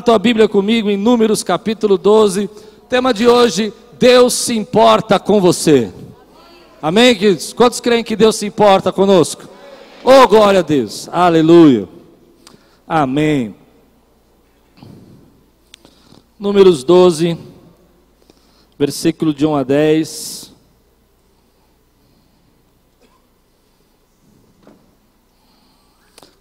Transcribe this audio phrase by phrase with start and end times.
[0.00, 2.48] a tua Bíblia comigo em Números capítulo 12.
[2.88, 5.92] Tema de hoje: Deus se importa com você.
[6.80, 7.52] Amém, queridos?
[7.52, 9.42] Quantos creem que Deus se importa conosco?
[10.02, 11.06] Oh, glória a Deus.
[11.12, 11.86] Aleluia.
[12.88, 13.54] Amém.
[16.38, 17.36] Números 12,
[18.78, 20.49] versículo de 1 a 10.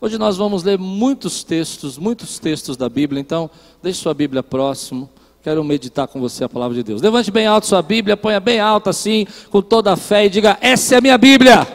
[0.02, 3.50] Hoje nós vamos ler muitos textos, muitos textos da Bíblia, então
[3.84, 5.10] deixe sua Bíblia próximo.
[5.44, 7.02] Quero meditar com você a palavra de Deus.
[7.02, 10.58] Levante bem alto sua Bíblia, ponha bem alto assim, com toda a fé e diga:
[10.62, 11.68] Essa é a minha Bíblia.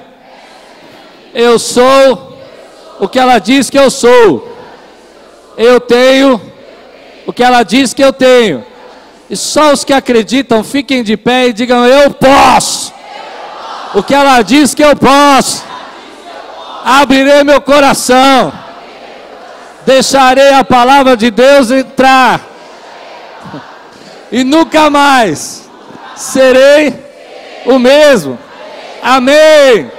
[1.34, 2.38] Eu sou
[2.98, 4.50] o que ela diz que eu sou.
[5.54, 6.40] Eu tenho
[7.26, 8.64] o que ela diz que eu tenho.
[9.28, 12.90] E só os que acreditam fiquem de pé e digam: Eu posso.
[13.94, 15.73] O que ela diz que eu posso.
[16.84, 18.52] Abrirei meu coração.
[19.86, 22.46] Deixarei a palavra de Deus entrar.
[24.30, 25.70] E nunca mais
[26.14, 26.92] serei
[27.64, 28.38] o mesmo.
[29.02, 29.90] Amém.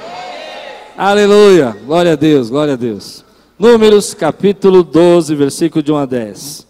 [0.96, 1.76] Aleluia.
[1.86, 3.26] Glória a Deus, glória a Deus.
[3.58, 6.68] Números capítulo 12, versículo de 1 a 10.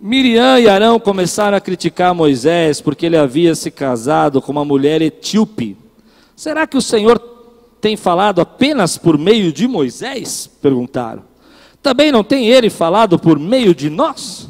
[0.00, 5.02] Miriam e Arão começaram a criticar Moisés porque ele havia se casado com uma mulher
[5.02, 5.76] etíope.
[6.34, 7.37] Será que o Senhor
[7.80, 10.50] tem falado apenas por meio de Moisés?
[10.60, 11.22] Perguntaram.
[11.82, 14.48] Também não tem ele falado por meio de nós?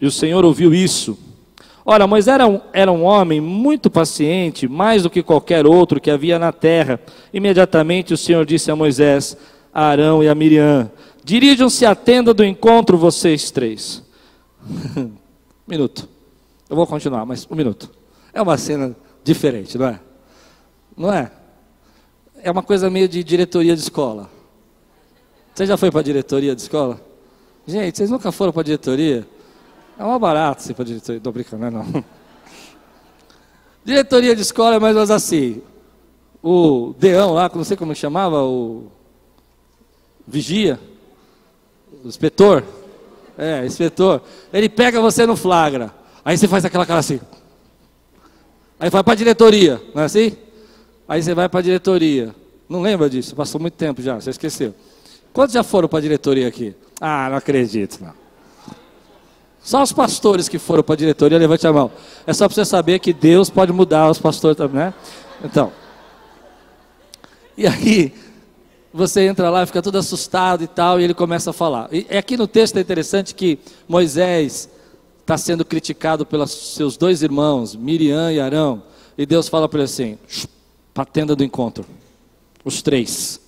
[0.00, 1.18] E o Senhor ouviu isso.
[1.84, 6.10] Ora, Moisés era um, era um homem muito paciente, mais do que qualquer outro que
[6.10, 7.00] havia na terra.
[7.32, 9.36] Imediatamente o Senhor disse a Moisés,
[9.72, 10.90] a Arão e a Miriam:
[11.24, 14.02] Dirijam-se à tenda do encontro, vocês três.
[15.66, 16.08] minuto.
[16.68, 17.90] Eu vou continuar, mas um minuto.
[18.32, 20.00] É uma cena diferente, não é?
[20.96, 21.30] Não é?
[22.42, 24.30] É uma coisa meio de diretoria de escola.
[25.54, 27.00] Você já foi para a diretoria de escola?
[27.66, 29.26] Gente, vocês nunca foram para a diretoria?
[29.98, 31.18] É uma barata você para a diretoria.
[31.18, 32.04] Estou brincando, não, não.
[33.84, 35.62] Diretoria de escola é mais ou menos assim.
[36.42, 38.90] O Deão lá, não sei como chamava, o
[40.26, 40.80] Vigia,
[42.02, 42.64] o inspetor.
[43.36, 44.22] É, inspetor.
[44.52, 45.94] Ele pega você no flagra.
[46.24, 47.20] Aí você faz aquela cara assim.
[48.78, 50.36] Aí vai para a diretoria, não é assim?
[51.10, 52.32] Aí você vai para a diretoria.
[52.68, 53.34] Não lembra disso?
[53.34, 54.72] Passou muito tempo já, você esqueceu.
[55.32, 56.72] Quantos já foram para a diretoria aqui?
[57.00, 58.12] Ah, não acredito, não.
[59.60, 61.90] Só os pastores que foram para a diretoria, levante a mão.
[62.24, 64.94] É só para você saber que Deus pode mudar os pastores também, né?
[65.42, 65.72] Então.
[67.58, 68.14] E aí,
[68.94, 71.88] você entra lá, fica todo assustado e tal, e ele começa a falar.
[71.90, 74.70] E aqui no texto é interessante que Moisés
[75.18, 78.80] está sendo criticado pelos seus dois irmãos, Miriam e Arão.
[79.18, 80.16] E Deus fala para ele assim:
[80.92, 81.84] para a tenda do encontro.
[82.64, 83.40] Os três.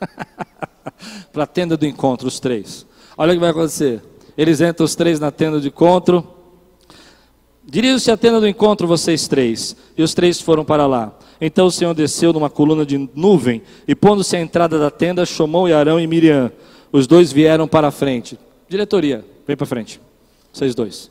[1.32, 2.86] para a tenda do encontro, os três.
[3.16, 4.02] Olha o que vai acontecer.
[4.36, 6.26] Eles entram os três na tenda do encontro.
[7.64, 9.74] Dirijam-se à tenda do encontro, vocês três.
[9.96, 11.12] E os três foram para lá.
[11.40, 15.66] Então o Senhor desceu numa coluna de nuvem e, pondo-se à entrada da tenda, chamou
[15.66, 16.52] Arão e Miriam.
[16.92, 18.38] Os dois vieram para a frente.
[18.68, 20.00] Diretoria, vem para frente.
[20.52, 21.10] Vocês dois.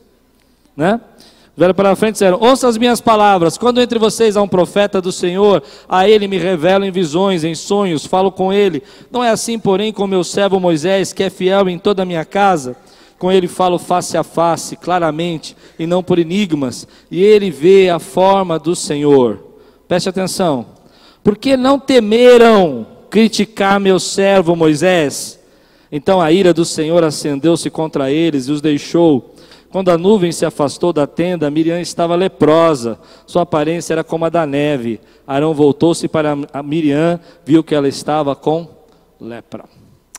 [0.76, 1.00] Né?
[1.58, 3.58] Vieram para frente disseram: Ouça as minhas palavras.
[3.58, 7.56] Quando entre vocês há um profeta do Senhor, a ele me revelo em visões, em
[7.56, 8.84] sonhos, falo com ele.
[9.10, 12.26] Não é assim, porém, com meu servo Moisés, que é fiel em toda a minha
[12.26, 12.76] casa.
[13.18, 17.98] Com ele falo face a face, claramente, e não por enigmas, e ele vê a
[17.98, 19.40] forma do Senhor.
[19.88, 20.66] Preste atenção.
[21.24, 25.40] Porque não temeram criticar meu servo Moisés?
[25.90, 29.34] Então a ira do Senhor acendeu-se contra eles e os deixou
[29.76, 32.98] quando a nuvem se afastou da tenda, Miriam estava leprosa,
[33.28, 35.02] sua aparência era como a da neve.
[35.28, 38.70] Arão voltou-se para Miriam, viu que ela estava com
[39.20, 39.66] lepra.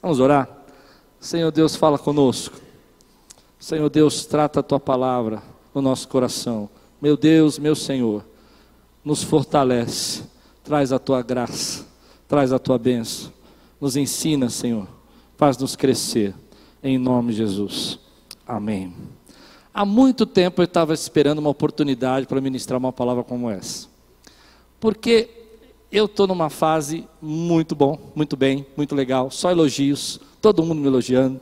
[0.02, 0.46] Vamos orar?
[1.18, 2.60] Senhor Deus, fala conosco.
[3.58, 5.42] Senhor Deus, trata a tua palavra
[5.74, 6.68] no nosso coração.
[7.00, 8.26] Meu Deus, meu Senhor,
[9.02, 10.24] nos fortalece,
[10.62, 11.86] traz a tua graça,
[12.28, 13.32] traz a tua bênção,
[13.80, 14.86] nos ensina, Senhor,
[15.38, 16.34] faz-nos crescer,
[16.82, 17.98] em nome de Jesus.
[18.46, 19.15] Amém.
[19.78, 23.86] Há muito tempo eu estava esperando uma oportunidade para ministrar uma palavra como essa.
[24.80, 25.28] Porque
[25.92, 30.86] eu estou numa fase muito bom, muito bem, muito legal, só elogios, todo mundo me
[30.86, 31.38] elogiando.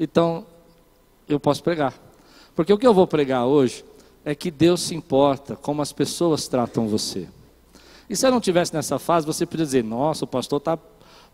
[0.00, 0.44] Então,
[1.28, 1.94] eu posso pregar.
[2.56, 3.84] Porque o que eu vou pregar hoje
[4.24, 7.28] é que Deus se importa como as pessoas tratam você.
[8.08, 10.76] E se eu não estivesse nessa fase, você poderia dizer: Nossa, o pastor está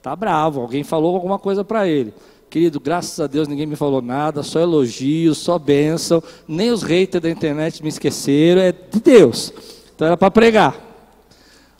[0.02, 2.12] tá bravo, alguém falou alguma coisa para ele.
[2.48, 7.22] Querido, graças a Deus ninguém me falou nada, só elogios, só bênção, nem os haters
[7.22, 9.52] da internet me esqueceram, é de Deus.
[9.94, 10.76] Então era para pregar.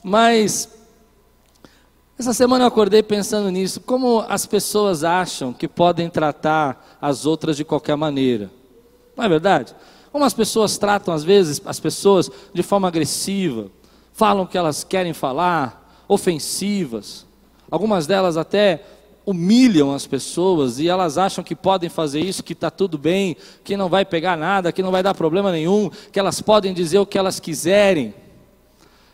[0.03, 0.69] Mas
[2.19, 7.59] Essa semana eu acordei pensando nisso, como as pessoas acham que podem tratar as outras
[7.59, 8.51] de qualquer maneira.
[9.15, 9.77] Não é verdade?
[10.11, 13.67] Como as pessoas tratam, às vezes, as pessoas de forma agressiva,
[14.15, 17.27] falam o que elas querem falar, ofensivas.
[17.71, 18.83] Algumas delas até
[19.26, 23.76] humilham as pessoas e elas acham que podem fazer isso, que está tudo bem, que
[23.76, 27.06] não vai pegar nada, que não vai dar problema nenhum, que elas podem dizer o
[27.06, 28.14] que elas quiserem.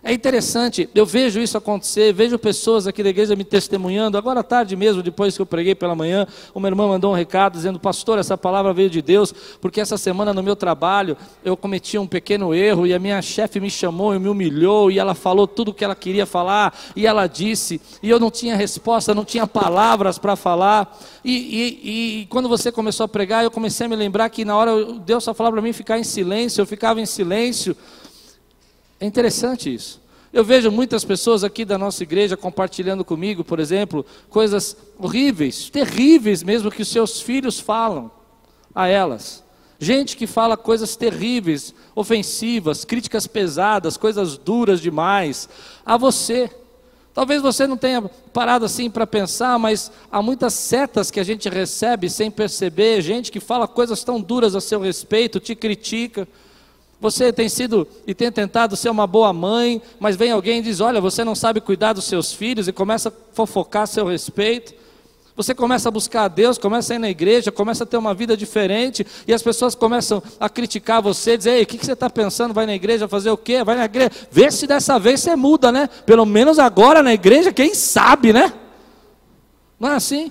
[0.04, 4.18] É interessante, eu vejo isso acontecer, vejo pessoas aqui da igreja me testemunhando.
[4.18, 7.52] Agora à tarde mesmo, depois que eu preguei pela manhã, uma irmã mandou um recado
[7.52, 11.98] dizendo: Pastor, essa palavra veio de Deus, porque essa semana no meu trabalho eu cometi
[11.98, 15.46] um pequeno erro e a minha chefe me chamou e me humilhou e ela falou
[15.46, 19.24] tudo o que ela queria falar e ela disse, e eu não tinha resposta, não
[19.24, 20.98] tinha palavras para falar.
[21.24, 24.56] E, e, e quando você começou a pregar, eu comecei a me lembrar que na
[24.56, 24.72] hora
[25.06, 27.76] Deus só falava para mim ficar em silêncio, eu ficava em silêncio.
[29.02, 30.00] É interessante isso.
[30.32, 36.44] Eu vejo muitas pessoas aqui da nossa igreja compartilhando comigo, por exemplo, coisas horríveis, terríveis
[36.44, 38.12] mesmo que os seus filhos falam
[38.72, 39.42] a elas.
[39.76, 45.48] Gente que fala coisas terríveis, ofensivas, críticas pesadas, coisas duras demais
[45.84, 46.48] a você.
[47.12, 48.02] Talvez você não tenha
[48.32, 53.32] parado assim para pensar, mas há muitas setas que a gente recebe sem perceber, gente
[53.32, 56.28] que fala coisas tão duras a seu respeito, te critica.
[57.02, 60.80] Você tem sido e tem tentado ser uma boa mãe, mas vem alguém e diz:
[60.80, 64.72] Olha, você não sabe cuidar dos seus filhos e começa a fofocar a seu respeito.
[65.34, 68.14] Você começa a buscar a Deus, começa a ir na igreja, começa a ter uma
[68.14, 72.08] vida diferente, e as pessoas começam a criticar você, dizer, ei, o que, você está
[72.08, 72.54] pensando?
[72.54, 73.64] Vai na igreja fazer o quê?
[73.64, 74.10] Vai na igreja.
[74.30, 75.88] Vê se dessa vez você muda, né?
[76.06, 78.52] Pelo menos agora na igreja, quem sabe, né?
[79.80, 80.30] Não é assim?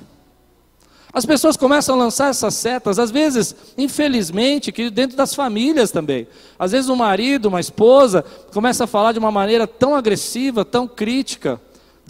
[1.13, 6.25] As pessoas começam a lançar essas setas, às vezes, infelizmente, que dentro das famílias também.
[6.57, 8.23] Às vezes, um marido, uma esposa,
[8.53, 11.59] começa a falar de uma maneira tão agressiva, tão crítica.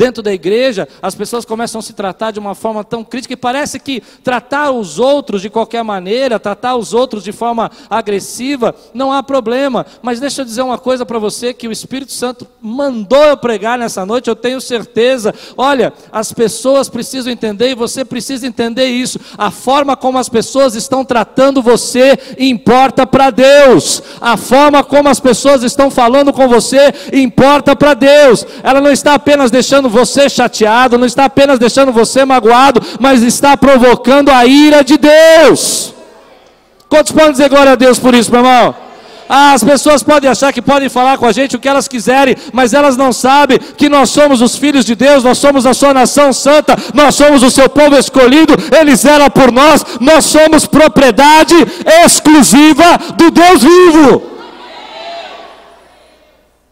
[0.01, 3.37] Dentro da igreja, as pessoas começam a se tratar de uma forma tão crítica e
[3.37, 9.13] parece que tratar os outros de qualquer maneira, tratar os outros de forma agressiva, não
[9.13, 9.85] há problema.
[10.01, 13.77] Mas deixa eu dizer uma coisa para você que o Espírito Santo mandou eu pregar
[13.77, 15.35] nessa noite, eu tenho certeza.
[15.55, 19.19] Olha, as pessoas precisam entender e você precisa entender isso.
[19.37, 24.01] A forma como as pessoas estão tratando você importa para Deus.
[24.19, 28.47] A forma como as pessoas estão falando com você importa para Deus.
[28.63, 33.55] Ela não está apenas deixando você chateado, não está apenas deixando você magoado, mas está
[33.55, 35.93] provocando a ira de Deus.
[36.89, 38.75] Quantos podem dizer glória a Deus por isso, meu irmão?
[39.33, 42.35] Ah, as pessoas podem achar que podem falar com a gente o que elas quiserem,
[42.51, 45.93] mas elas não sabem que nós somos os filhos de Deus, nós somos a sua
[45.93, 51.55] nação santa, nós somos o seu povo escolhido, ele zela por nós, nós somos propriedade
[52.03, 54.23] exclusiva do Deus vivo.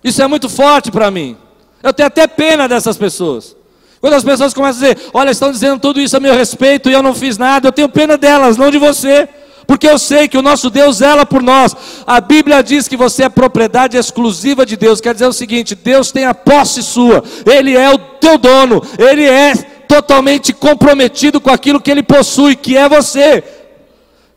[0.04, 1.38] Isso é muito forte para mim.
[1.82, 3.56] Eu tenho até pena dessas pessoas.
[4.02, 6.94] Quando as pessoas começam a dizer, olha, estão dizendo tudo isso a meu respeito e
[6.94, 9.28] eu não fiz nada, eu tenho pena delas, não de você.
[9.68, 11.76] Porque eu sei que o nosso Deus zela por nós.
[12.08, 15.00] A Bíblia diz que você é propriedade exclusiva de Deus.
[15.00, 19.26] Quer dizer o seguinte: Deus tem a posse sua, Ele é o teu dono, Ele
[19.26, 19.54] é
[19.88, 23.44] totalmente comprometido com aquilo que Ele possui, que é você.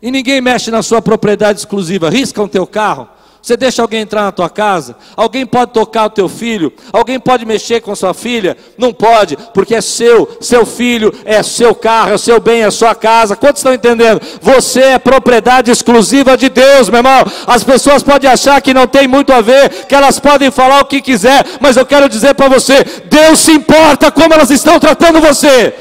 [0.02, 2.10] E ninguém mexe na sua propriedade exclusiva.
[2.10, 3.08] Riscam teu carro,
[3.42, 4.94] você deixa alguém entrar na tua casa?
[5.16, 6.72] Alguém pode tocar o teu filho?
[6.92, 8.56] Alguém pode mexer com sua filha?
[8.78, 12.94] Não pode, porque é seu, seu filho, é seu carro, é seu bem, é sua
[12.94, 13.34] casa.
[13.34, 14.20] Quantos estão entendendo?
[14.40, 17.24] Você é propriedade exclusiva de Deus, meu irmão.
[17.44, 20.84] As pessoas podem achar que não tem muito a ver, que elas podem falar o
[20.84, 25.20] que quiser, mas eu quero dizer para você: Deus se importa como elas estão tratando
[25.20, 25.74] você.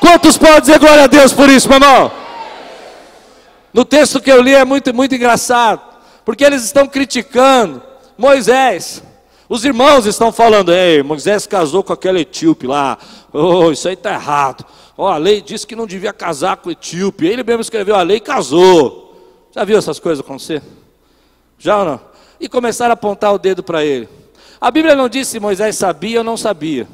[0.00, 2.10] Quantos podem dizer glória a Deus por isso, meu irmão?
[3.72, 5.85] No texto que eu li é muito, muito engraçado
[6.26, 7.80] porque eles estão criticando
[8.18, 9.00] Moisés.
[9.48, 12.98] Os irmãos estão falando, ei, Moisés casou com aquele etíope lá,
[13.32, 14.66] oh, isso aí está errado.
[14.96, 17.26] Oh, a lei disse que não devia casar com etíope.
[17.26, 19.14] Ele mesmo escreveu a lei e casou.
[19.54, 20.62] Já viu essas coisas acontecer?
[21.58, 22.00] Já ou não?
[22.40, 24.08] E começaram a apontar o dedo para ele.
[24.60, 26.88] A Bíblia não disse se Moisés sabia ou não sabia.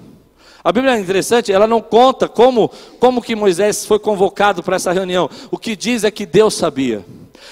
[0.62, 2.70] A Bíblia é interessante, ela não conta como,
[3.00, 5.30] como que Moisés foi convocado para essa reunião.
[5.50, 7.02] O que diz é que Deus sabia.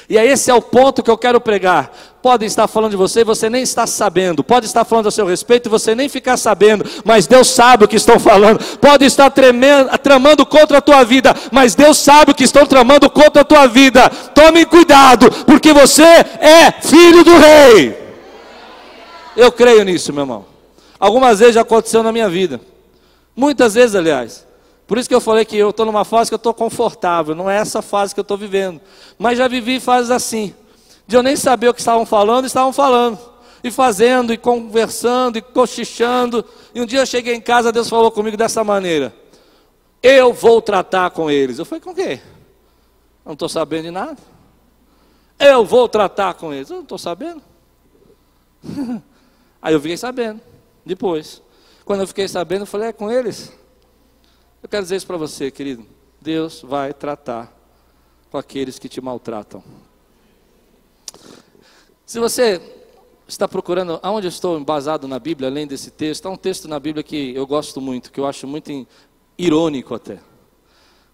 [0.09, 1.91] E é esse é o ponto que eu quero pregar.
[2.21, 4.45] Pode estar falando de você e você nem está sabendo.
[4.45, 6.85] Pode estar falando a seu respeito e você nem ficar sabendo.
[7.05, 8.59] Mas Deus sabe o que estão falando.
[8.79, 11.35] Pode estar tremendo, tramando contra a tua vida.
[11.51, 14.11] Mas Deus sabe o que estão tramando contra a tua vida.
[14.35, 17.97] Tome cuidado, porque você é filho do rei.
[19.37, 20.45] Eu creio nisso, meu irmão.
[20.99, 22.61] Algumas vezes já aconteceu na minha vida.
[23.35, 24.50] Muitas vezes, aliás.
[24.91, 27.49] Por isso que eu falei que eu estou numa fase que eu estou confortável, não
[27.49, 28.81] é essa fase que eu estou vivendo.
[29.17, 30.53] Mas já vivi fases assim,
[31.07, 33.17] de eu nem saber o que estavam falando, estavam falando.
[33.63, 36.45] e fazendo, e conversando, e cochichando.
[36.75, 39.15] E um dia eu cheguei em casa, Deus falou comigo dessa maneira:
[40.03, 41.61] Eu vou tratar com eles.
[41.61, 42.19] Eu falei: Com quê?
[43.25, 44.17] não estou sabendo de nada.
[45.39, 46.69] Eu vou tratar com eles.
[46.69, 47.41] Eu não estou sabendo.
[49.63, 50.41] Aí eu fiquei sabendo,
[50.85, 51.41] depois.
[51.85, 53.60] Quando eu fiquei sabendo, eu falei: É com eles.
[54.63, 55.87] Eu quero dizer isso para você, querido.
[56.21, 57.51] Deus vai tratar
[58.31, 59.65] com aqueles que te maltratam.
[62.05, 62.61] Se você
[63.27, 66.79] está procurando aonde eu estou embasado na Bíblia, além desse texto, há um texto na
[66.79, 68.87] Bíblia que eu gosto muito, que eu acho muito
[69.39, 70.19] irônico até.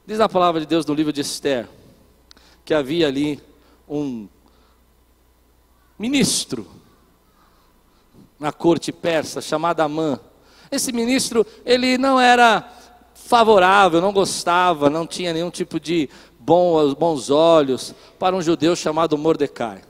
[0.04, 1.68] Diz a palavra de Deus no livro de Esther,
[2.64, 3.40] que havia ali
[3.88, 4.26] um
[5.96, 6.66] ministro
[8.40, 10.18] na corte persa chamado Amã.
[10.68, 12.72] Esse ministro, ele não era
[13.26, 19.18] favorável, não gostava, não tinha nenhum tipo de bom, bons olhos para um judeu chamado
[19.18, 19.82] Mordecai.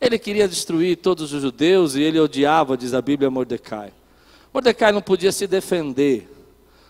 [0.00, 3.92] Ele queria destruir todos os judeus e ele odiava, diz a Bíblia, Mordecai.
[4.52, 6.26] Mordecai não podia se defender,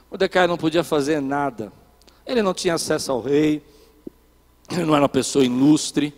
[0.09, 1.73] Mordecai não podia fazer nada.
[2.25, 3.61] Ele não tinha acesso ao rei,
[4.71, 6.15] ele não era uma pessoa ilustre,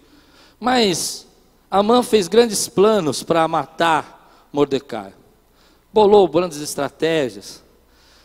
[0.59, 1.27] mas
[1.71, 5.15] Amã fez grandes planos para matar Mordecai.
[5.93, 7.70] Bolou grandes estratégias.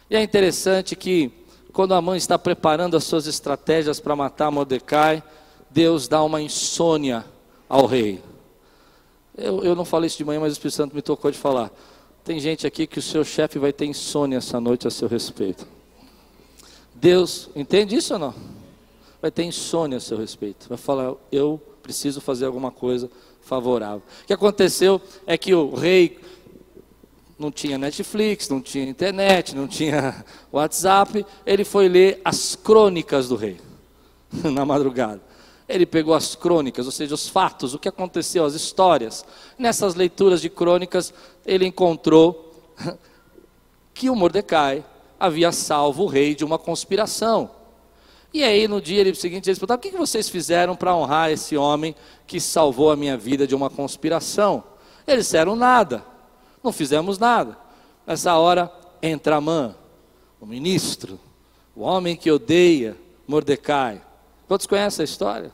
[0.09, 1.31] E é interessante que,
[1.73, 5.23] quando a mãe está preparando as suas estratégias para matar Mordecai,
[5.69, 7.25] Deus dá uma insônia
[7.67, 8.21] ao rei.
[9.35, 11.71] Eu, eu não falei isso de manhã, mas o Espírito Santo me tocou de falar.
[12.23, 15.67] Tem gente aqui que o seu chefe vai ter insônia essa noite a seu respeito.
[16.93, 18.33] Deus, entende isso ou não?
[19.21, 20.69] Vai ter insônia a seu respeito.
[20.69, 23.09] Vai falar, eu preciso fazer alguma coisa
[23.41, 24.01] favorável.
[24.23, 26.19] O que aconteceu é que o rei
[27.37, 33.35] não tinha Netflix, não tinha internet, não tinha WhatsApp, ele foi ler as crônicas do
[33.35, 33.59] rei,
[34.31, 35.21] na madrugada.
[35.67, 39.25] Ele pegou as crônicas, ou seja, os fatos, o que aconteceu, as histórias.
[39.57, 41.13] Nessas leituras de crônicas,
[41.45, 42.53] ele encontrou
[43.93, 44.85] que o Mordecai
[45.19, 47.49] havia salvo o rei de uma conspiração.
[48.31, 51.95] E aí, no dia seguinte, eles perguntaram: o que vocês fizeram para honrar esse homem
[52.27, 54.63] que salvou a minha vida de uma conspiração?
[55.07, 56.14] Eles disseram nada.
[56.65, 57.55] Não fizemos nada.
[58.07, 59.75] Nessa hora entra Amã,
[60.41, 61.19] o ministro,
[61.75, 64.01] o homem que odeia Mordecai.
[64.47, 65.51] Todos conhecem a história?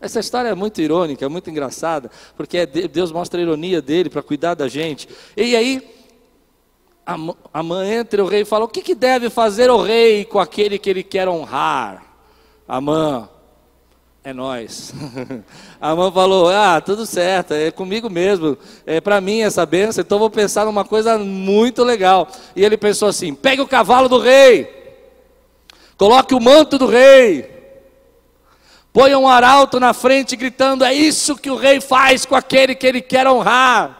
[0.00, 4.10] Essa história é muito irônica, é muito engraçada, porque é Deus mostra a ironia dele
[4.10, 5.08] para cuidar da gente.
[5.36, 5.88] E aí,
[7.54, 10.76] Amã entra e o rei fala: O que, que deve fazer o rei com aquele
[10.76, 12.04] que ele quer honrar?
[12.66, 13.28] Amã,
[14.28, 14.92] é nós.
[15.80, 18.58] A mãe falou: Ah, tudo certo, é comigo mesmo.
[18.84, 22.28] É para mim essa benção, então vou pensar numa coisa muito legal.
[22.54, 24.70] E ele pensou assim: pegue o cavalo do rei,
[25.96, 27.48] coloque o manto do rei,
[28.92, 32.86] ponha um arauto na frente gritando: É isso que o rei faz com aquele que
[32.86, 33.96] ele quer honrar.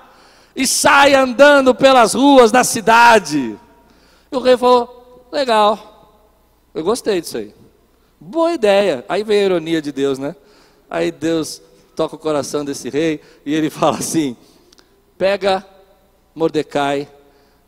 [0.55, 3.57] E sai andando pelas ruas da cidade.
[4.31, 6.21] E o rei falou: Legal,
[6.75, 7.58] eu gostei disso aí.
[8.21, 9.05] Boa ideia.
[9.09, 10.35] Aí vem a ironia de Deus, né?
[10.91, 11.63] Aí Deus
[11.95, 14.37] toca o coração desse rei e ele fala assim:
[15.17, 15.65] pega
[16.35, 17.09] Mordecai,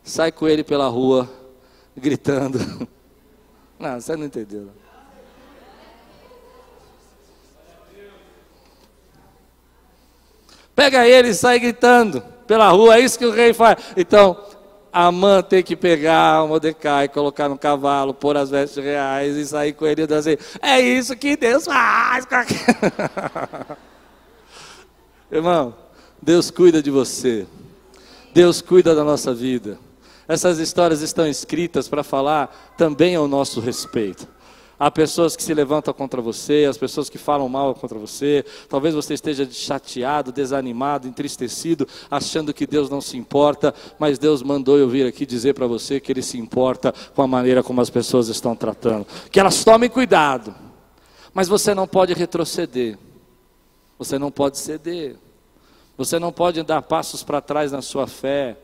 [0.03, 1.29] sai com ele pela rua,
[1.95, 2.59] gritando.
[3.79, 4.69] Não, você não entendeu.
[10.75, 13.77] Pega ele e sai gritando pela rua, é isso que o rei faz.
[13.97, 14.37] Então,
[14.91, 19.73] Amã tem que pegar o Mordecai, colocar no cavalo, pôr as vestes reais e sair
[19.73, 22.27] com ele e dizer: É isso que Deus faz.
[25.31, 25.73] Irmão,
[26.21, 27.47] Deus cuida de você.
[28.33, 29.79] Deus cuida da nossa vida.
[30.27, 34.27] Essas histórias estão escritas para falar também ao nosso respeito.
[34.81, 38.43] Há pessoas que se levantam contra você, as pessoas que falam mal contra você.
[38.67, 44.79] Talvez você esteja chateado, desanimado, entristecido, achando que Deus não se importa, mas Deus mandou
[44.79, 47.91] eu vir aqui dizer para você que Ele se importa com a maneira como as
[47.91, 49.05] pessoas estão tratando.
[49.29, 50.55] Que elas tomem cuidado,
[51.31, 52.97] mas você não pode retroceder,
[53.99, 55.15] você não pode ceder,
[55.95, 58.57] você não pode dar passos para trás na sua fé,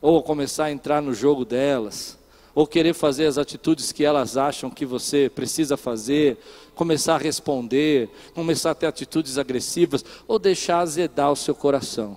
[0.00, 2.17] ou começar a entrar no jogo delas
[2.54, 6.38] ou querer fazer as atitudes que elas acham que você precisa fazer,
[6.74, 12.16] começar a responder, começar a ter atitudes agressivas, ou deixar azedar o seu coração.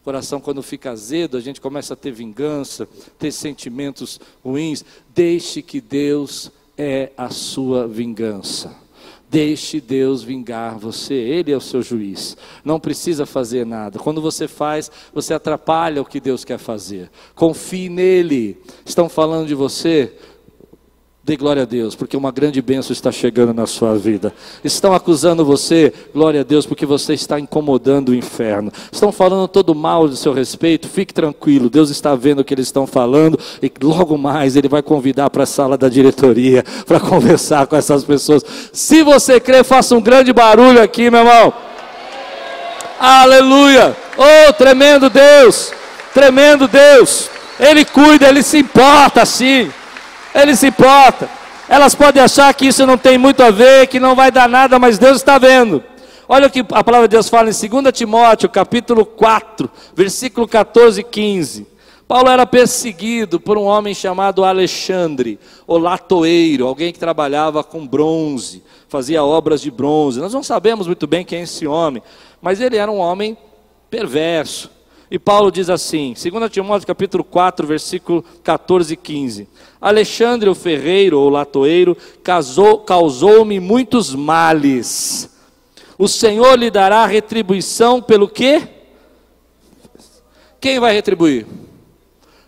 [0.00, 4.84] O coração, quando fica azedo, a gente começa a ter vingança, ter sentimentos ruins.
[5.14, 8.74] Deixe que Deus é a sua vingança.
[9.30, 12.34] Deixe Deus vingar você, Ele é o seu juiz.
[12.64, 13.98] Não precisa fazer nada.
[13.98, 17.10] Quando você faz, você atrapalha o que Deus quer fazer.
[17.34, 18.56] Confie nele.
[18.88, 20.12] Estão falando de você,
[21.28, 24.32] Dê glória a Deus, porque uma grande bênção está chegando na sua vida.
[24.64, 28.72] Estão acusando você, glória a Deus, porque você está incomodando o inferno.
[28.90, 32.68] Estão falando todo mal do seu respeito, fique tranquilo, Deus está vendo o que eles
[32.68, 37.66] estão falando e logo mais Ele vai convidar para a sala da diretoria para conversar
[37.66, 38.42] com essas pessoas.
[38.72, 41.52] Se você crê, faça um grande barulho aqui, meu irmão.
[42.98, 43.94] Aleluia!
[44.16, 45.74] Oh, tremendo Deus!
[46.14, 47.37] Tremendo Deus!
[47.58, 49.70] Ele cuida, Ele se importa sim.
[50.34, 51.28] Ele se importa.
[51.68, 54.78] Elas podem achar que isso não tem muito a ver, que não vai dar nada,
[54.78, 55.82] mas Deus está vendo.
[56.26, 61.00] Olha o que a palavra de Deus fala em 2 Timóteo, capítulo 4, versículo 14
[61.00, 61.66] e 15.
[62.06, 68.62] Paulo era perseguido por um homem chamado Alexandre, o latoeiro, alguém que trabalhava com bronze,
[68.88, 70.18] fazia obras de bronze.
[70.20, 72.02] Nós não sabemos muito bem quem é esse homem,
[72.40, 73.36] mas ele era um homem
[73.90, 74.70] perverso.
[75.10, 79.48] E Paulo diz assim, 2 Timóteo capítulo 4, versículo 14 e 15.
[79.80, 81.96] Alexandre o ferreiro ou latoeiro
[82.86, 85.30] causou-me muitos males.
[85.96, 88.68] O Senhor lhe dará retribuição pelo quê?
[90.60, 91.46] Quem vai retribuir?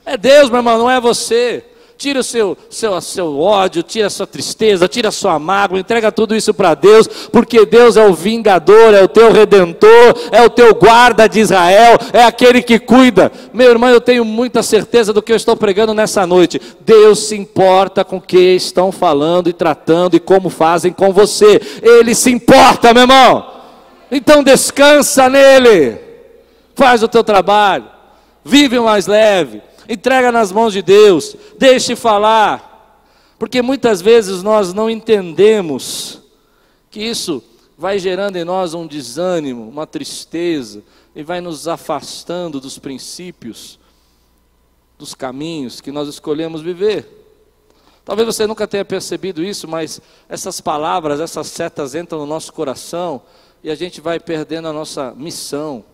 [0.04, 1.64] É Deus, meu irmão, não é você.
[2.00, 6.10] Tira o seu, seu, seu ódio, tira a sua tristeza, tira a sua mágoa, entrega
[6.10, 10.48] tudo isso para Deus, porque Deus é o vingador, é o teu redentor, é o
[10.48, 13.30] teu guarda de Israel, é aquele que cuida.
[13.52, 16.58] Meu irmão, eu tenho muita certeza do que eu estou pregando nessa noite.
[16.80, 21.60] Deus se importa com o que estão falando e tratando e como fazem com você.
[21.82, 23.46] Ele se importa, meu irmão.
[24.10, 25.98] Então descansa nele.
[26.74, 27.84] Faz o teu trabalho.
[28.42, 33.04] Vive mais leve entrega nas mãos de Deus, deixe falar,
[33.36, 36.22] porque muitas vezes nós não entendemos
[36.88, 37.42] que isso
[37.76, 43.80] vai gerando em nós um desânimo, uma tristeza, e vai nos afastando dos princípios,
[44.96, 47.16] dos caminhos que nós escolhemos viver.
[48.04, 53.22] Talvez você nunca tenha percebido isso, mas essas palavras, essas setas entram no nosso coração
[53.62, 55.84] e a gente vai perdendo a nossa missão,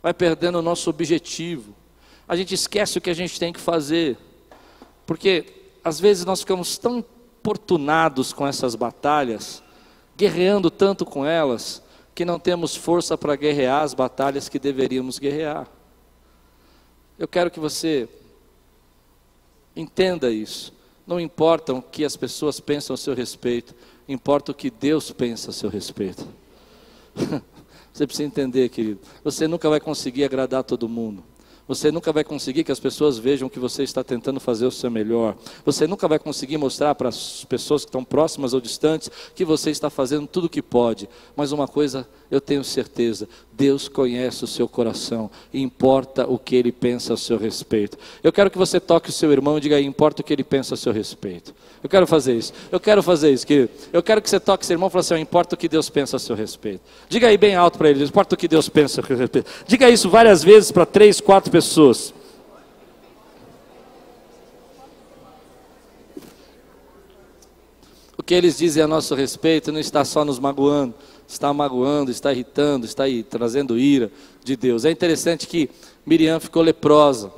[0.00, 1.79] vai perdendo o nosso objetivo
[2.30, 4.16] a gente esquece o que a gente tem que fazer.
[5.04, 5.46] Porque
[5.82, 9.60] às vezes nós ficamos tão importunados com essas batalhas,
[10.16, 11.82] guerreando tanto com elas,
[12.14, 15.66] que não temos força para guerrear as batalhas que deveríamos guerrear.
[17.18, 18.08] Eu quero que você
[19.74, 20.72] entenda isso.
[21.04, 23.74] Não importa o que as pessoas pensam a seu respeito,
[24.08, 26.24] importa o que Deus pensa a seu respeito.
[27.92, 29.00] Você precisa entender, querido.
[29.24, 31.24] Você nunca vai conseguir agradar todo mundo.
[31.70, 34.90] Você nunca vai conseguir que as pessoas vejam que você está tentando fazer o seu
[34.90, 35.36] melhor.
[35.64, 39.70] Você nunca vai conseguir mostrar para as pessoas que estão próximas ou distantes que você
[39.70, 41.08] está fazendo tudo o que pode.
[41.36, 46.70] Mas uma coisa eu tenho certeza: Deus conhece o seu coração importa o que ele
[46.70, 47.98] pensa a seu respeito.
[48.22, 50.44] Eu quero que você toque o seu irmão e diga aí: importa o que ele
[50.44, 51.54] pensa a seu respeito.
[51.82, 52.52] Eu quero fazer isso.
[52.70, 53.70] Eu quero fazer isso, querido.
[53.92, 56.16] Eu quero que você toque seu irmão e fale assim: importa o que Deus pensa
[56.16, 56.82] a seu respeito.
[57.08, 59.50] Diga aí bem alto para ele: importa o que Deus pensa a seu respeito.
[59.66, 62.14] Diga isso várias vezes para três, quatro pessoas
[68.20, 70.94] O que eles dizem a nosso respeito não está só nos magoando,
[71.26, 74.12] está magoando, está irritando, está aí, trazendo ira
[74.44, 74.84] de Deus.
[74.84, 75.70] É interessante que
[76.04, 77.32] Miriam ficou leprosa.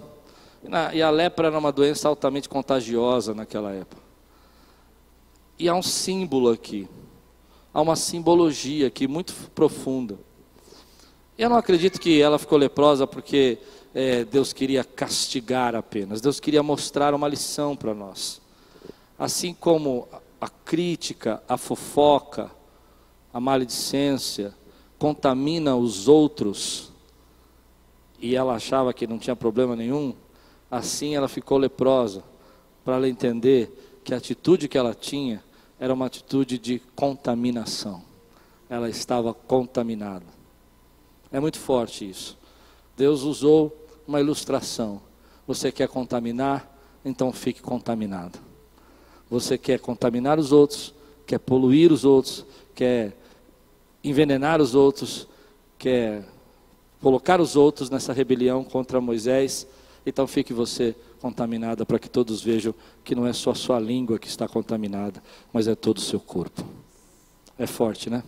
[0.93, 4.03] E a lepra era uma doença altamente contagiosa naquela época.
[5.57, 6.89] E há um símbolo aqui,
[7.73, 10.19] há uma simbologia aqui muito profunda.
[11.39, 13.57] Eu não acredito que ela ficou leprosa porque
[13.95, 18.43] é, Deus queria castigar apenas, Deus queria mostrar uma lição para nós.
[19.17, 20.09] Assim como
[20.43, 22.51] a crítica, a fofoca,
[23.33, 24.53] a maledicência
[24.99, 26.91] contamina os outros
[28.19, 30.13] e ela achava que não tinha problema nenhum,
[30.69, 32.25] assim ela ficou leprosa,
[32.85, 35.45] para ela entender que a atitude que ela tinha
[35.79, 38.03] era uma atitude de contaminação.
[38.69, 40.27] Ela estava contaminada.
[41.31, 42.37] É muito forte isso.
[42.97, 45.01] Deus usou uma ilustração.
[45.47, 46.69] Você quer contaminar?
[47.05, 48.52] Então fique contaminado.
[49.33, 50.93] Você quer contaminar os outros,
[51.27, 53.17] quer poluir os outros, quer
[54.05, 55.27] envenenar os outros,
[55.79, 56.23] quer
[57.01, 59.67] colocar os outros nessa rebelião contra Moisés,
[60.05, 64.19] então fique você contaminada para que todos vejam que não é só a sua língua
[64.19, 66.63] que está contaminada, mas é todo o seu corpo.
[67.59, 68.23] É forte, né?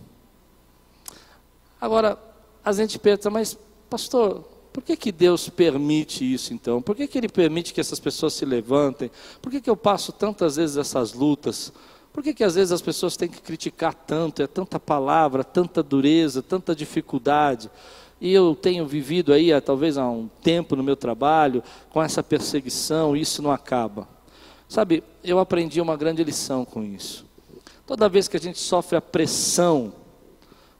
[1.79, 2.17] Agora,
[2.63, 3.55] a gente pensa, mas
[3.87, 4.43] pastor,
[4.75, 6.81] por que, que Deus permite isso então?
[6.81, 9.09] Por que, que Ele permite que essas pessoas se levantem?
[9.41, 11.71] Por que, que eu passo tantas vezes essas lutas?
[12.11, 14.41] Por que, que às vezes as pessoas têm que criticar tanto?
[14.41, 17.71] É tanta palavra, tanta dureza, tanta dificuldade.
[18.19, 23.15] E eu tenho vivido aí, talvez há um tempo no meu trabalho, com essa perseguição,
[23.15, 24.09] e isso não acaba.
[24.67, 27.25] Sabe, eu aprendi uma grande lição com isso.
[27.87, 29.93] Toda vez que a gente sofre a pressão,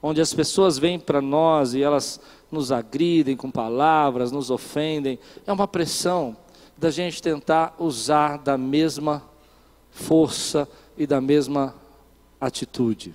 [0.04, 2.20] onde as pessoas vêm para nós e elas
[2.52, 6.36] nos agridem com palavras, nos ofendem, é uma pressão
[6.78, 9.24] da gente tentar usar da mesma
[9.92, 11.76] força e da mesma
[12.40, 13.14] atitude.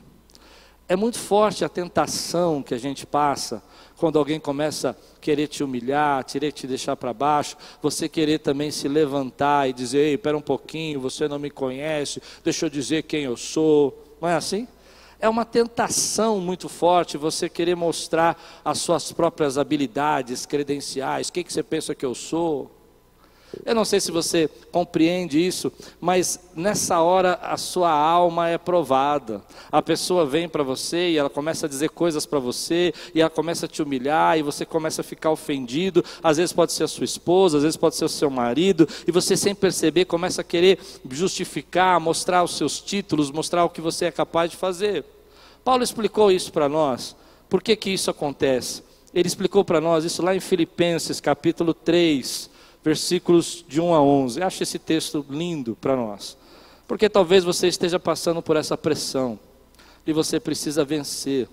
[0.89, 3.63] É muito forte a tentação que a gente passa
[3.97, 8.71] quando alguém começa a querer te humilhar, querer te deixar para baixo, você querer também
[8.71, 13.03] se levantar e dizer: Ei, espera um pouquinho, você não me conhece, deixa eu dizer
[13.03, 14.17] quem eu sou.
[14.21, 14.67] Não é assim?
[15.21, 21.53] É uma tentação muito forte você querer mostrar as suas próprias habilidades, credenciais, quem que
[21.53, 22.80] você pensa que eu sou.
[23.65, 29.43] Eu não sei se você compreende isso, mas nessa hora a sua alma é provada.
[29.71, 33.31] A pessoa vem para você e ela começa a dizer coisas para você, e ela
[33.31, 36.05] começa a te humilhar, e você começa a ficar ofendido.
[36.23, 39.11] Às vezes pode ser a sua esposa, às vezes pode ser o seu marido, e
[39.11, 40.79] você sem perceber começa a querer
[41.11, 45.05] justificar, mostrar os seus títulos, mostrar o que você é capaz de fazer.
[45.65, 47.17] Paulo explicou isso para nós.
[47.49, 48.83] Por que, que isso acontece?
[49.13, 52.50] Ele explicou para nós isso lá em Filipenses capítulo 3
[52.83, 54.43] versículos de 1 a 11.
[54.43, 56.37] Acho esse texto lindo para nós,
[56.87, 59.39] porque talvez você esteja passando por essa pressão
[60.07, 61.49] e você precisa vencer.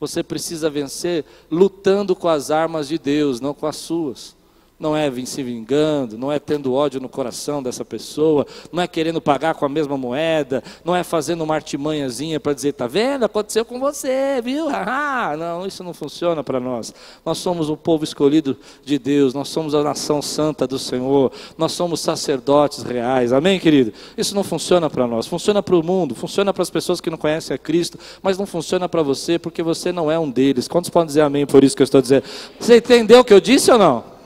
[0.00, 4.37] Você precisa vencer lutando com as armas de Deus, não com as suas
[4.78, 9.20] não é se vingando, não é tendo ódio no coração dessa pessoa, não é querendo
[9.20, 13.64] pagar com a mesma moeda, não é fazendo uma artimanhazinha para dizer, tá vendo, aconteceu
[13.64, 14.68] com você, viu?
[15.36, 16.94] não, isso não funciona para nós.
[17.24, 21.72] Nós somos um povo escolhido de Deus, nós somos a nação santa do Senhor, nós
[21.72, 23.92] somos sacerdotes reais, amém, querido?
[24.16, 27.18] Isso não funciona para nós, funciona para o mundo, funciona para as pessoas que não
[27.18, 30.68] conhecem a Cristo, mas não funciona para você porque você não é um deles.
[30.68, 32.24] Quantos podem dizer amém por isso que eu estou dizendo?
[32.60, 34.17] Você entendeu o que eu disse ou não?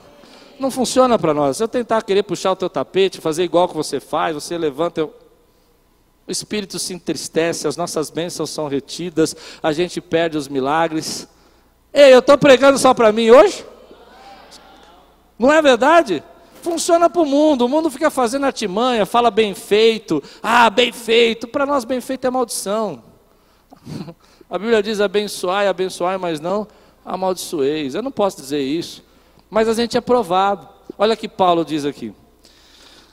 [0.63, 1.57] Não funciona para nós.
[1.57, 5.01] Se eu tentar querer puxar o teu tapete, fazer igual que você faz, você levanta,
[5.01, 5.13] eu...
[6.25, 11.27] o espírito se entristece, as nossas bênçãos são retidas, a gente perde os milagres.
[11.93, 13.67] Ei, eu estou pregando só para mim hoje?
[15.37, 16.23] Não é verdade?
[16.63, 21.49] Funciona para o mundo, o mundo fica fazendo artimanha, fala bem feito, ah, bem feito,
[21.49, 23.03] para nós bem feito é maldição.
[24.49, 26.69] A Bíblia diz abençoai, abençoai, mas não
[27.05, 27.97] amaldiçoeis.
[27.97, 29.03] Eu não posso dizer isso
[29.53, 30.67] mas a gente é provado.
[30.97, 32.15] Olha que Paulo diz aqui.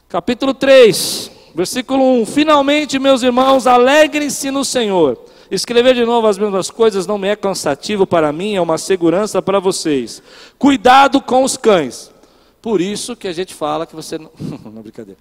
[0.08, 2.26] Capítulo 3, versículo 1.
[2.28, 5.20] Finalmente, meus irmãos, alegrem-se no Senhor.
[5.52, 9.42] Escrever de novo as mesmas coisas não me é cansativo para mim, é uma segurança
[9.42, 10.24] para vocês.
[10.58, 12.10] Cuidado com os cães.
[12.62, 14.32] Por isso que a gente fala que você não.
[14.64, 15.20] não, brincadeira.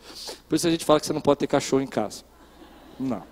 [0.49, 2.23] Por isso a gente fala que você não pode ter cachorro em casa.
[2.97, 3.25] Não.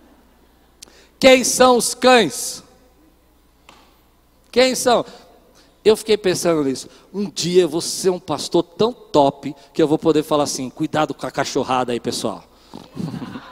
[1.20, 2.64] Quem são os cães?
[4.50, 5.04] Quem são?
[5.86, 6.88] Eu fiquei pensando nisso.
[7.14, 10.68] Um dia eu vou ser um pastor tão top que eu vou poder falar assim:
[10.68, 12.42] cuidado com a cachorrada aí, pessoal.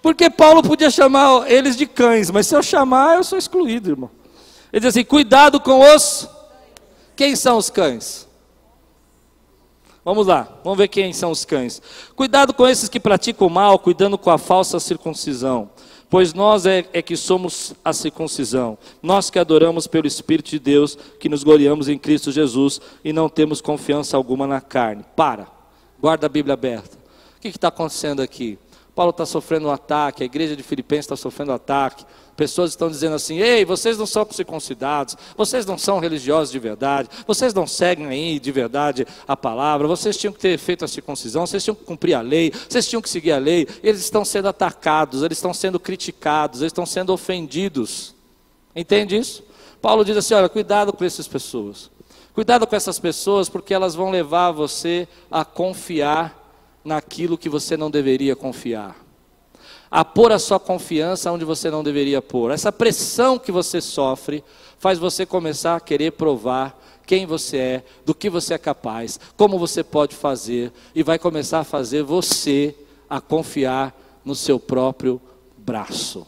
[0.00, 4.10] Porque Paulo podia chamar eles de cães, mas se eu chamar, eu sou excluído, irmão.
[4.72, 6.26] Ele diz assim: cuidado com os.
[7.14, 8.26] Quem são os cães?
[10.08, 11.82] Vamos lá, vamos ver quem são os cães.
[12.16, 15.68] Cuidado com esses que praticam mal, cuidando com a falsa circuncisão
[16.10, 20.96] Pois nós é, é, que somos a circuncisão, nós que adoramos pelo Espírito de Deus,
[21.20, 25.04] que nos gloriamos em Cristo Jesus e não temos confiança alguma na carne.
[25.14, 25.46] Para,
[26.00, 26.96] guarda a Bíblia aberta.
[27.36, 28.58] O que está acontecendo aqui?
[28.98, 32.04] Paulo está sofrendo um ataque, a igreja de Filipenses está sofrendo um ataque.
[32.36, 37.08] Pessoas estão dizendo assim: ei, vocês não são circuncidados, vocês não são religiosos de verdade,
[37.24, 41.46] vocês não seguem aí de verdade a palavra, vocês tinham que ter feito a circuncisão,
[41.46, 43.68] vocês tinham que cumprir a lei, vocês tinham que seguir a lei.
[43.84, 48.16] Eles estão sendo atacados, eles estão sendo criticados, eles estão sendo ofendidos.
[48.74, 49.44] Entende isso?
[49.80, 51.88] Paulo diz assim: olha, cuidado com essas pessoas.
[52.34, 56.47] Cuidado com essas pessoas, porque elas vão levar você a confiar
[56.88, 58.96] naquilo que você não deveria confiar,
[59.90, 62.50] a pôr a sua confiança onde você não deveria pôr.
[62.50, 64.42] Essa pressão que você sofre
[64.78, 69.58] faz você começar a querer provar quem você é, do que você é capaz, como
[69.58, 72.74] você pode fazer, e vai começar a fazer você
[73.08, 75.20] a confiar no seu próprio
[75.56, 76.26] braço.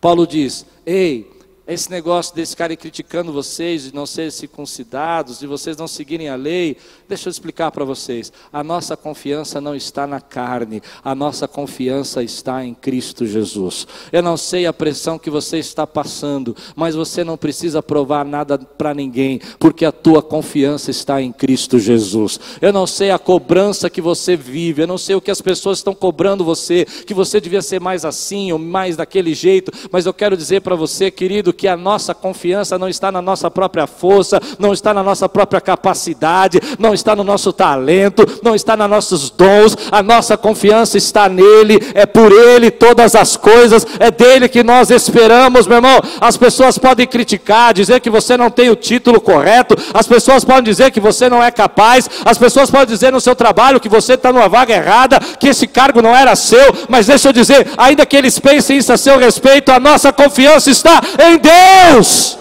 [0.00, 1.28] Paulo diz: Ei,
[1.66, 6.34] esse negócio desse cara criticando vocês de não serem circuncidados, de vocês não seguirem a
[6.34, 6.76] lei,
[7.10, 8.32] deixa eu explicar para vocês.
[8.52, 13.86] A nossa confiança não está na carne, a nossa confiança está em Cristo Jesus.
[14.12, 18.56] Eu não sei a pressão que você está passando, mas você não precisa provar nada
[18.56, 22.38] para ninguém, porque a tua confiança está em Cristo Jesus.
[22.62, 25.78] Eu não sei a cobrança que você vive, eu não sei o que as pessoas
[25.78, 30.14] estão cobrando você, que você devia ser mais assim ou mais daquele jeito, mas eu
[30.14, 34.40] quero dizer para você, querido, porque a nossa confiança não está na nossa própria força,
[34.60, 39.30] não está na nossa própria capacidade, não está no nosso talento, não está nos nossos
[39.30, 44.62] dons, a nossa confiança está nele, é por ele todas as coisas, é dele que
[44.62, 46.00] nós esperamos, meu irmão.
[46.20, 50.64] As pessoas podem criticar, dizer que você não tem o título correto, as pessoas podem
[50.64, 54.14] dizer que você não é capaz, as pessoas podem dizer no seu trabalho que você
[54.14, 58.06] está numa vaga errada, que esse cargo não era seu, mas deixa eu dizer, ainda
[58.06, 62.38] que eles pensem isso a seu respeito, a nossa confiança está em Deus,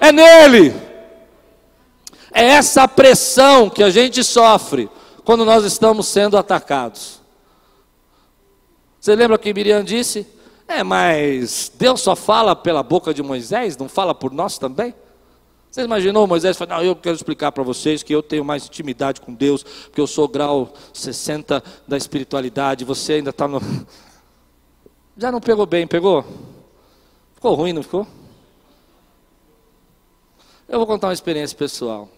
[0.00, 0.85] é nele.
[2.36, 4.90] É essa pressão que a gente sofre
[5.24, 7.22] quando nós estamos sendo atacados.
[9.00, 10.26] Você lembra que Miriam disse?
[10.68, 14.94] É, mas Deus só fala pela boca de Moisés, não fala por nós também?
[15.70, 19.32] Você imaginou Moisés falando, eu quero explicar para vocês que eu tenho mais intimidade com
[19.32, 23.62] Deus, porque eu sou grau 60 da espiritualidade, você ainda está no.
[25.16, 26.22] Já não pegou bem, pegou?
[27.34, 28.06] Ficou ruim, não ficou?
[30.68, 32.10] Eu vou contar uma experiência pessoal.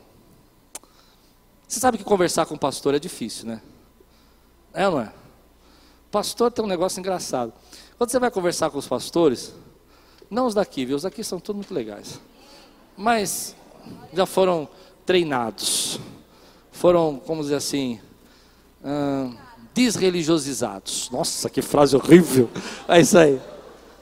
[1.68, 3.61] Você sabe que conversar com o pastor é difícil, né?
[4.74, 5.12] É ou não é?
[6.11, 7.52] Pastor tem um negócio engraçado.
[7.96, 9.54] Quando você vai conversar com os pastores,
[10.31, 10.96] não os daqui, viu?
[10.96, 12.18] Os daqui são todos muito legais
[12.98, 13.54] mas
[14.12, 14.68] já foram
[15.07, 16.00] treinados,
[16.72, 18.00] foram, como dizer assim,
[18.85, 19.35] hum,
[19.72, 21.09] desreligiosizados.
[21.12, 22.50] Nossa, que frase horrível!
[22.88, 23.40] É isso aí.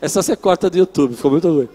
[0.01, 1.69] Essa você corta do YouTube, ficou muito ruim.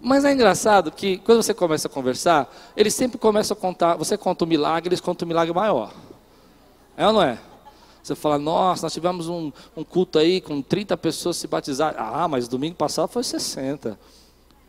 [0.00, 4.16] Mas é engraçado que quando você começa a conversar, eles sempre começam a contar, você
[4.16, 5.92] conta um milagre, eles contam um milagre maior.
[6.96, 7.38] É ou não é?
[8.02, 11.94] Você fala, nossa, nós tivemos um, um culto aí com 30 pessoas se batizar.
[11.98, 13.98] Ah, mas domingo passado foi 60.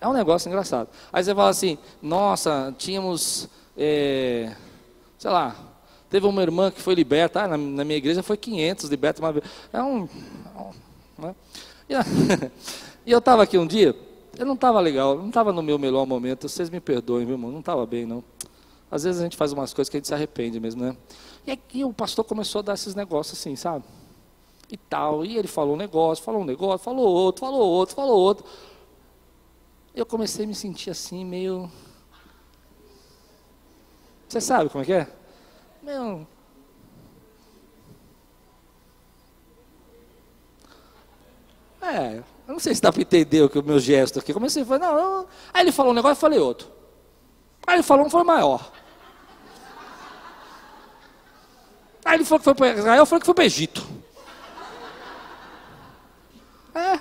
[0.01, 0.89] É um negócio engraçado.
[1.13, 4.53] Aí você fala assim, nossa, tínhamos, é,
[5.17, 5.55] sei lá,
[6.09, 9.31] teve uma irmã que foi liberta, ah, na, na, minha igreja foi 500 liberta uma
[9.31, 9.45] vez.
[9.71, 10.09] É um...
[11.17, 11.35] Né?
[11.87, 11.93] E,
[13.07, 13.95] e eu estava aqui um dia,
[14.37, 17.51] eu não estava legal, não estava no meu melhor momento, vocês me perdoem, meu irmão,
[17.51, 18.23] não estava bem não.
[18.89, 20.95] Às vezes a gente faz umas coisas que a gente se arrepende mesmo, né?
[21.45, 23.85] E aqui o pastor começou a dar esses negócios assim, sabe?
[24.69, 28.17] E tal, e ele falou um negócio, falou um negócio, falou outro, falou outro, falou
[28.17, 28.45] outro
[29.93, 31.69] eu comecei a me sentir assim, meio.
[34.27, 35.07] Você sabe como é que é?
[35.83, 36.25] Meu.
[41.81, 44.33] É, eu não sei se dá para entender o que o meu gesto aqui.
[44.33, 45.27] Comecei a falar, não, eu...
[45.53, 46.69] aí ele falou um negócio, eu falei outro.
[47.65, 48.69] Aí ele falou um, foi maior.
[52.03, 53.87] Aí ele falou que foi para Israel, eu falei que foi para Egito.
[56.75, 56.99] É.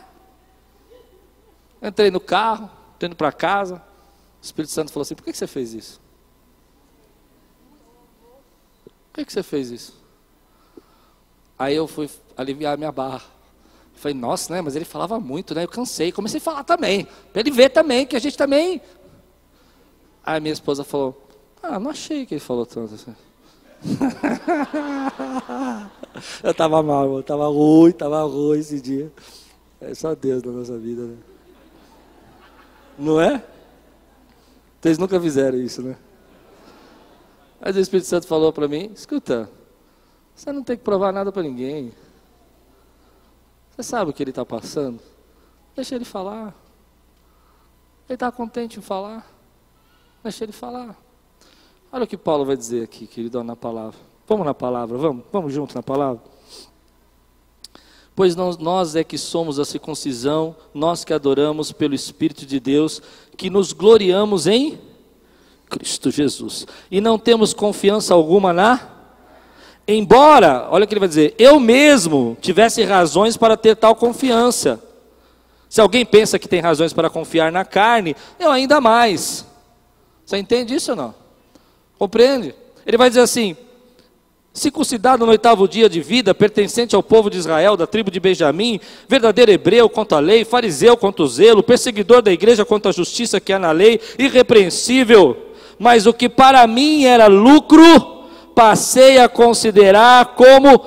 [1.82, 2.70] Entrei no carro,
[3.02, 3.82] indo para casa.
[4.40, 6.00] O Espírito Santo falou assim: por que, você fez isso?
[8.84, 10.00] Por que, que você fez isso?
[11.58, 13.39] Aí eu fui aliviar a minha barra.
[14.00, 14.62] Falei, nossa, né?
[14.62, 15.64] Mas ele falava muito, né?
[15.64, 16.10] Eu cansei.
[16.10, 17.06] Comecei a falar também.
[17.32, 18.80] Para ele ver também, que a gente também.
[20.24, 21.22] Aí minha esposa falou:
[21.62, 23.14] Ah, não achei que ele falou tanto assim.
[26.42, 29.12] eu estava mal, eu estava ruim, estava ruim esse dia.
[29.82, 31.16] É só Deus na nossa vida, né?
[32.98, 33.44] Não é?
[34.80, 35.94] Vocês nunca fizeram isso, né?
[37.60, 39.50] Mas o Espírito Santo falou para mim: escuta,
[40.34, 41.92] você não tem que provar nada para ninguém.
[43.70, 45.00] Você sabe o que ele está passando?
[45.74, 46.54] Deixa ele falar.
[48.08, 49.26] Ele está contente em falar.
[50.22, 50.96] Deixa ele falar.
[51.92, 53.98] Olha o que Paulo vai dizer aqui, querido, na palavra.
[54.26, 56.20] Vamos na palavra, vamos, vamos juntos na palavra
[58.20, 63.00] pois nós é que somos a circuncisão, nós que adoramos pelo Espírito de Deus,
[63.34, 64.78] que nos gloriamos em
[65.70, 66.66] Cristo Jesus.
[66.90, 68.99] E não temos confiança alguma na.
[69.92, 74.80] Embora, olha o que ele vai dizer, eu mesmo tivesse razões para ter tal confiança.
[75.68, 79.44] Se alguém pensa que tem razões para confiar na carne, eu ainda mais.
[80.24, 81.14] Você entende isso ou não?
[81.98, 82.54] Compreende?
[82.86, 83.56] Ele vai dizer assim:
[84.52, 88.78] circuncidado no oitavo dia de vida, pertencente ao povo de Israel, da tribo de Benjamim,
[89.08, 93.40] verdadeiro hebreu quanto à lei, fariseu quanto ao zelo, perseguidor da igreja quanto à justiça
[93.40, 95.36] que há na lei, irrepreensível.
[95.80, 98.19] Mas o que para mim era lucro,
[98.60, 100.78] passei a considerar como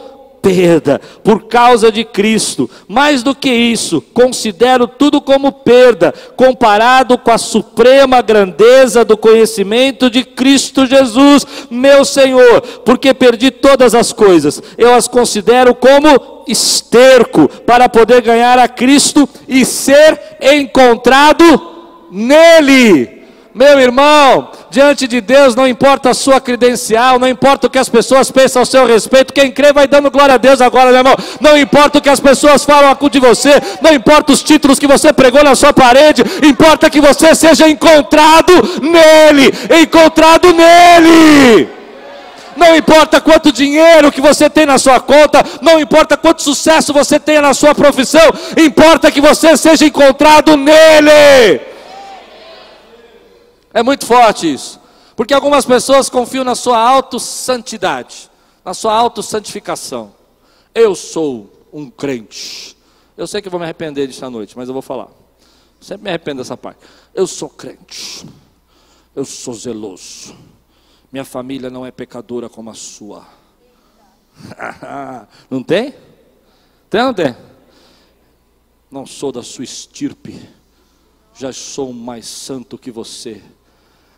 [0.43, 2.69] perda por causa de Cristo.
[2.87, 10.07] Mais do que isso, considero tudo como perda, comparado com a suprema grandeza do conhecimento
[10.07, 17.47] de Cristo Jesus, meu Senhor, porque perdi todas as coisas, eu as considero como esterco
[17.65, 21.43] para poder ganhar a Cristo e ser encontrado
[22.11, 23.22] nele
[23.55, 27.87] Meu irmão, diante de Deus não importa a sua credencial, não importa o que as
[27.87, 31.15] pessoas pensam ao seu respeito, quem crê vai dando glória a Deus agora, meu irmão.
[31.39, 35.13] Não importa o que as pessoas falam de você, não importa os títulos que você
[35.13, 41.69] pregou na sua parede, importa que você seja encontrado nele, encontrado nele.
[42.57, 47.19] Não importa quanto dinheiro que você tem na sua conta, não importa quanto sucesso você
[47.19, 51.72] tenha na sua profissão, importa que você seja encontrado nele.
[53.73, 54.79] É muito forte isso.
[55.15, 58.29] Porque algumas pessoas confiam na sua autossantidade,
[58.63, 60.13] na sua autossantificação.
[60.73, 62.77] Eu sou um crente.
[63.15, 65.09] Eu sei que vou me arrepender disso à noite, mas eu vou falar.
[65.79, 66.79] Sempre me arrependo dessa parte.
[67.13, 68.25] Eu sou crente.
[69.15, 70.35] Eu sou zeloso.
[71.11, 73.27] Minha família não é pecadora como a sua.
[75.49, 75.93] não tem?
[76.89, 77.35] Tem ou não tem?
[78.89, 80.49] Não sou da sua estirpe.
[81.35, 83.43] Já sou mais santo que você.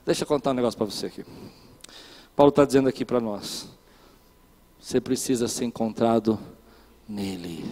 [0.05, 1.25] Deixa eu contar um negócio para você aqui.
[2.35, 3.67] Paulo está dizendo aqui para nós:
[4.79, 6.37] você precisa ser encontrado
[7.09, 7.65] nele.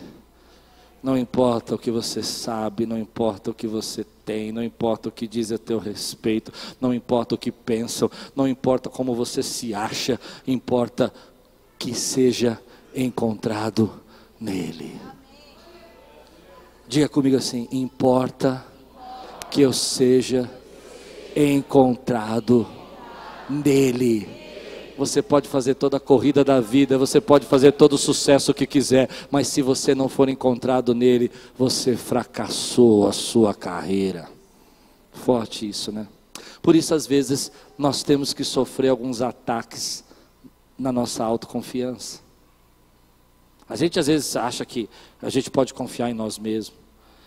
[1.04, 5.12] Não importa o que você sabe, não importa o que você tem, não importa o
[5.12, 9.76] que diz a teu respeito, não importa o que pensam, não importa como você se
[9.76, 11.14] acha, importa
[11.78, 12.60] que seja
[12.96, 14.02] encontrado
[14.40, 15.00] nele.
[16.88, 18.66] Diga comigo assim: importa
[19.52, 20.63] que eu seja encontrado
[23.50, 24.28] nele.
[24.98, 28.68] Você pode fazer toda a corrida da vida, você pode fazer todo o sucesso que
[28.68, 34.30] quiser, mas se você não for encontrado nele, você fracassou a sua carreira.
[35.12, 36.08] Forte isso, né?
[36.62, 40.04] Por isso, às vezes, nós temos que sofrer alguns ataques
[40.78, 42.22] na nossa autoconfiança.
[43.68, 44.90] A gente às vezes acha que
[45.22, 46.83] a gente pode confiar em nós mesmos.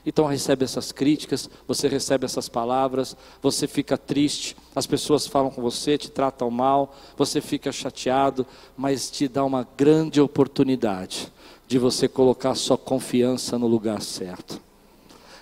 [0.07, 5.61] Então recebe essas críticas, você recebe essas palavras, você fica triste, as pessoas falam com
[5.61, 11.33] você, te tratam mal, você fica chateado, mas te dá uma grande oportunidade
[11.67, 14.61] de você colocar sua confiança no lugar certo.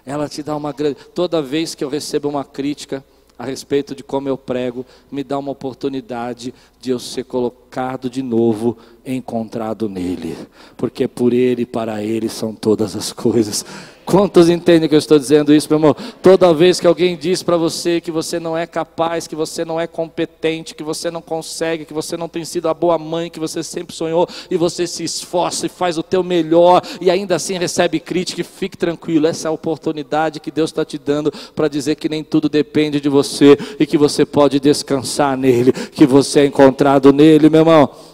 [0.07, 0.96] Ela te dá uma grande.
[1.14, 3.05] Toda vez que eu recebo uma crítica,
[3.38, 8.22] a respeito de como eu prego, me dá uma oportunidade de eu ser colocado de
[8.22, 10.37] novo, encontrado nele,
[10.77, 13.64] porque por ele e para ele são todas as coisas.
[14.05, 15.97] Quantos entendem que eu estou dizendo isso, meu irmão?
[16.23, 19.81] Toda vez que alguém diz para você que você não é capaz, que você não
[19.81, 23.40] é competente, que você não consegue, que você não tem sido a boa mãe que
[23.40, 27.57] você sempre sonhou, e você se esforça e faz o teu melhor, e ainda assim
[27.57, 31.95] recebe crítica, fique tranquilo, essa é a oportunidade que Deus está te dando para dizer
[31.95, 36.47] que nem tudo depende de você, e que você pode descansar nele, que você é
[36.47, 38.13] encontrado nele, meu irmão.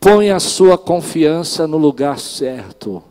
[0.00, 3.04] Põe a sua confiança no lugar certo.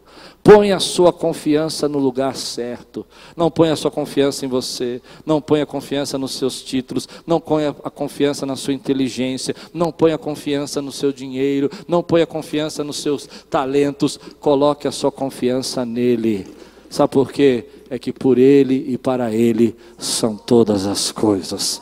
[0.43, 3.06] Põe a sua confiança no lugar certo.
[3.36, 4.99] Não ponha a sua confiança em você.
[5.23, 7.08] Não ponha a confiança nos seus títulos.
[7.28, 9.56] Não ponha a confiança na sua inteligência.
[9.71, 11.69] Não ponha a confiança no seu dinheiro.
[11.88, 14.17] Não ponha a confiança nos seus talentos.
[14.39, 16.47] Coloque a sua confiança nele.
[16.89, 17.65] Sabe por quê?
[17.89, 21.82] É que por ele e para ele são todas as coisas.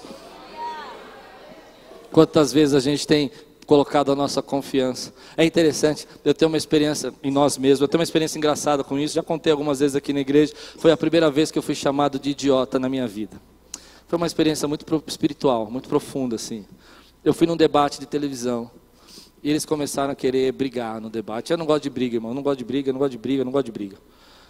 [2.12, 3.32] Quantas vezes a gente tem
[3.68, 5.14] colocado a nossa confiança.
[5.36, 8.98] É interessante, eu tenho uma experiência em nós mesmos, eu tenho uma experiência engraçada com
[8.98, 11.76] isso, já contei algumas vezes aqui na igreja, foi a primeira vez que eu fui
[11.76, 13.40] chamado de idiota na minha vida.
[14.08, 16.66] Foi uma experiência muito espiritual, muito profunda assim.
[17.24, 18.72] Eu fui num debate de televisão,
[19.44, 21.52] e eles começaram a querer brigar no debate.
[21.52, 23.18] Eu não gosto de briga, irmão, eu não gosto de briga, eu não gosto de
[23.18, 23.98] briga, eu não gosto de briga.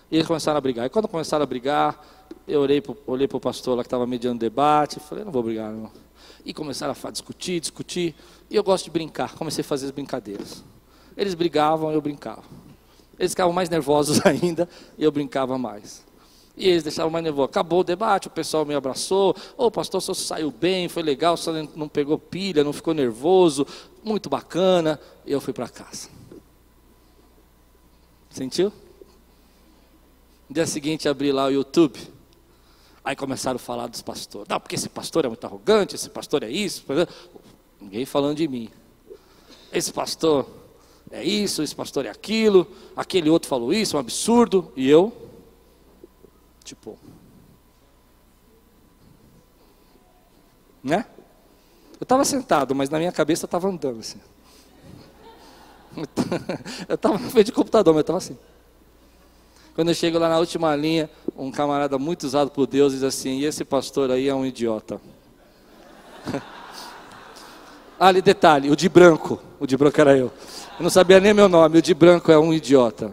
[0.10, 0.86] E eles começaram a brigar.
[0.86, 2.02] E quando começaram a brigar,
[2.48, 5.72] eu olhei para o pastor lá que estava mediando o debate, falei, não vou brigar,
[5.72, 5.92] não.
[6.46, 8.16] E começaram a discutir, discutir.
[8.50, 10.64] E eu gosto de brincar, comecei a fazer as brincadeiras.
[11.16, 12.44] Eles brigavam, eu brincava.
[13.20, 16.06] Eles ficavam mais nervosos ainda e eu brincava mais.
[16.56, 17.50] E eles deixavam mais nervosos.
[17.50, 19.36] Acabou o debate, o pessoal me abraçou.
[19.58, 23.66] Ô, oh, pastor, só saiu bem, foi legal, só não pegou pilha, não ficou nervoso,
[24.04, 25.00] muito bacana.
[25.26, 26.10] E eu fui para casa.
[28.30, 28.72] Sentiu?
[30.48, 32.00] No dia seguinte abri lá o YouTube.
[33.04, 34.48] Aí começaram a falar dos pastores.
[34.50, 36.84] Não, porque esse pastor é muito arrogante, esse pastor é isso.
[37.80, 38.70] Ninguém falando de mim.
[39.72, 40.48] Esse pastor
[41.12, 44.72] é isso, esse pastor é aquilo, aquele outro falou isso, é um absurdo.
[44.76, 45.14] E eu,
[46.64, 46.98] tipo,
[50.84, 51.06] né?
[52.00, 54.20] Eu estava sentado, mas na minha cabeça estava andando assim.
[56.88, 58.38] Eu estava no meio de computador, mas eu estava assim.
[59.74, 63.40] Quando eu chego lá na última linha, um camarada muito usado por Deus diz assim:
[63.40, 65.02] e esse pastor aí é um idiota.
[68.00, 69.40] Ali, detalhe: o de branco.
[69.60, 70.32] O de branco era eu.
[70.78, 71.80] Eu não sabia nem meu nome.
[71.80, 73.12] O de branco é um idiota.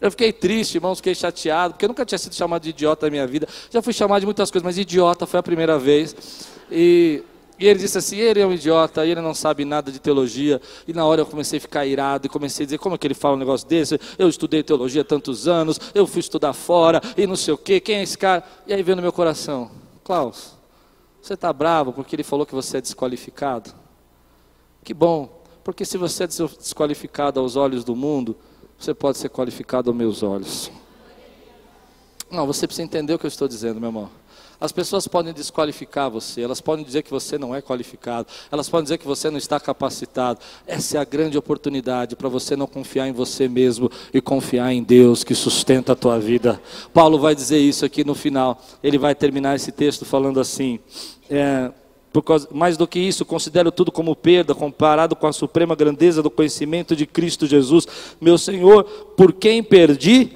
[0.00, 3.10] Eu fiquei triste, irmãos, fiquei chateado, porque eu nunca tinha sido chamado de idiota na
[3.10, 3.46] minha vida.
[3.70, 6.48] Já fui chamado de muitas coisas, mas idiota foi a primeira vez.
[6.68, 7.22] E,
[7.56, 10.60] e ele disse assim: ele é um idiota, ele não sabe nada de teologia.
[10.88, 13.06] E na hora eu comecei a ficar irado e comecei a dizer: como é que
[13.06, 14.00] ele fala um negócio desse?
[14.18, 17.98] Eu estudei teologia tantos anos, eu fui estudar fora e não sei o quê, quem
[17.98, 18.42] é esse cara?
[18.66, 19.70] E aí veio no meu coração:
[20.02, 20.54] Klaus,
[21.22, 23.72] você está bravo porque ele falou que você é desqualificado?
[24.82, 28.36] Que bom, porque se você é desqualificado aos olhos do mundo,
[28.76, 30.70] você pode ser qualificado aos meus olhos.
[32.28, 34.10] Não, você precisa entender o que eu estou dizendo, meu irmão.
[34.62, 38.84] As pessoas podem desqualificar você, elas podem dizer que você não é qualificado, elas podem
[38.84, 40.38] dizer que você não está capacitado.
[40.64, 44.80] Essa é a grande oportunidade para você não confiar em você mesmo e confiar em
[44.80, 46.62] Deus que sustenta a tua vida.
[46.94, 48.62] Paulo vai dizer isso aqui no final.
[48.84, 50.78] Ele vai terminar esse texto falando assim:
[51.28, 51.72] é,
[52.20, 56.30] Causa, mais do que isso, considero tudo como perda comparado com a suprema grandeza do
[56.30, 57.88] conhecimento de Cristo Jesus,
[58.20, 58.84] meu Senhor,
[59.16, 60.30] por quem perdi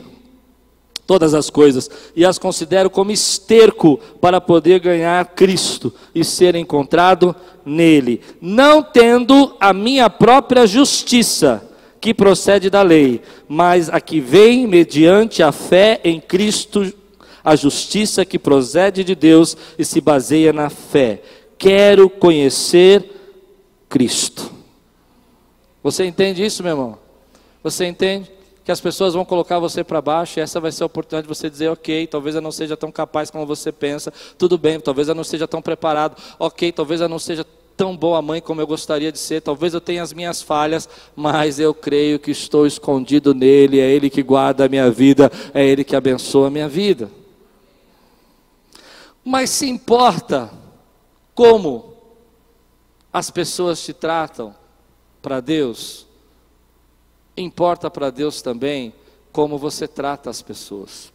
[1.06, 7.34] todas as coisas e as considero como esterco para poder ganhar Cristo e ser encontrado
[7.64, 11.62] nele, não tendo a minha própria justiça
[12.00, 16.92] que procede da lei, mas a que vem mediante a fé em Cristo,
[17.42, 21.22] a justiça que procede de Deus e se baseia na fé
[21.58, 23.04] quero conhecer
[23.88, 24.52] Cristo.
[25.82, 26.98] Você entende isso, meu irmão?
[27.62, 28.30] Você entende
[28.66, 31.32] que as pessoas vão colocar você para baixo e essa vai ser a oportunidade de
[31.32, 35.06] você dizer, ok, talvez eu não seja tão capaz como você pensa, tudo bem, talvez
[35.06, 37.46] eu não seja tão preparado, ok, talvez eu não seja
[37.76, 41.60] tão boa mãe como eu gostaria de ser, talvez eu tenha as minhas falhas, mas
[41.60, 45.84] eu creio que estou escondido nele, é ele que guarda a minha vida, é ele
[45.84, 47.08] que abençoa a minha vida.
[49.24, 50.50] Mas se importa
[51.36, 51.94] como
[53.12, 54.52] as pessoas te tratam
[55.22, 56.05] para Deus,
[57.36, 58.92] importa para Deus também
[59.32, 61.12] como você trata as pessoas.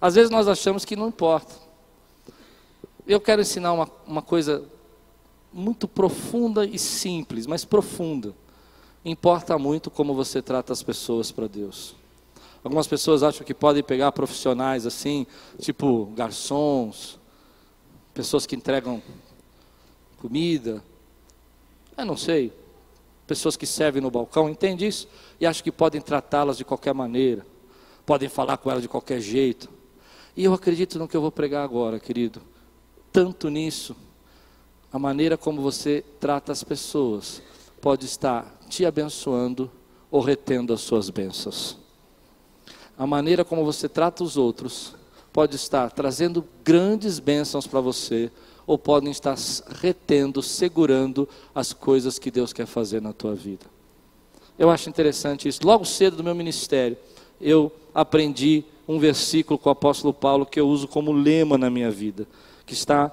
[0.00, 1.54] Às vezes nós achamos que não importa.
[3.06, 4.64] Eu quero ensinar uma, uma coisa
[5.52, 8.34] muito profunda e simples, mas profunda.
[9.04, 11.96] Importa muito como você trata as pessoas para Deus.
[12.62, 15.26] Algumas pessoas acham que podem pegar profissionais assim,
[15.58, 17.18] tipo garçons,
[18.12, 19.02] pessoas que entregam
[20.20, 20.82] comida,
[21.96, 22.52] eu não sei,
[23.28, 25.06] pessoas que servem no balcão, entende isso?
[25.38, 27.46] E acham que podem tratá-las de qualquer maneira,
[28.04, 29.68] podem falar com elas de qualquer jeito.
[30.36, 32.42] E eu acredito no que eu vou pregar agora, querido.
[33.12, 33.94] Tanto nisso,
[34.92, 37.40] a maneira como você trata as pessoas
[37.80, 39.70] pode estar te abençoando
[40.10, 41.78] ou retendo as suas bênçãos
[42.98, 44.94] a maneira como você trata os outros
[45.32, 48.28] pode estar trazendo grandes bênçãos para você,
[48.68, 49.34] ou podem estar
[49.80, 53.64] retendo, segurando as coisas que Deus quer fazer na tua vida.
[54.58, 55.66] Eu acho interessante isso.
[55.66, 56.98] Logo cedo do meu ministério,
[57.40, 61.90] eu aprendi um versículo com o apóstolo Paulo que eu uso como lema na minha
[61.90, 62.28] vida,
[62.66, 63.10] que está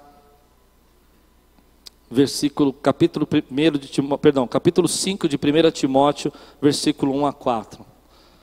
[2.11, 7.85] versículo capítulo 1 de Timóteo, perdão, capítulo 5 de 1 Timóteo, versículo 1 a 4.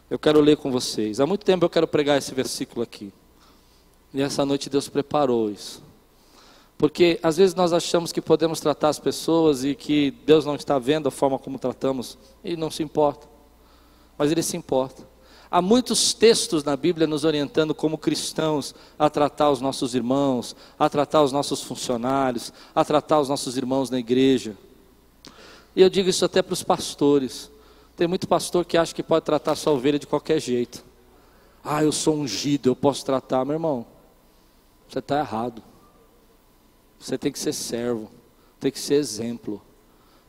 [0.08, 1.20] Eu quero ler com vocês.
[1.20, 3.12] Há muito tempo eu quero pregar esse versículo aqui.
[4.14, 5.91] E essa noite Deus preparou isso.
[6.83, 10.80] Porque às vezes nós achamos que podemos tratar as pessoas e que Deus não está
[10.80, 13.28] vendo a forma como tratamos e não se importa.
[14.18, 15.07] Mas Ele se importa.
[15.49, 20.89] Há muitos textos na Bíblia nos orientando como cristãos a tratar os nossos irmãos, a
[20.89, 24.57] tratar os nossos funcionários, a tratar os nossos irmãos na igreja.
[25.76, 27.49] E eu digo isso até para os pastores.
[27.95, 30.85] Tem muito pastor que acha que pode tratar sua ovelha de qualquer jeito.
[31.62, 33.87] Ah, eu sou ungido, eu posso tratar, meu irmão.
[34.89, 35.62] Você está errado.
[37.03, 38.09] Você tem que ser servo,
[38.61, 39.61] tem que ser exemplo.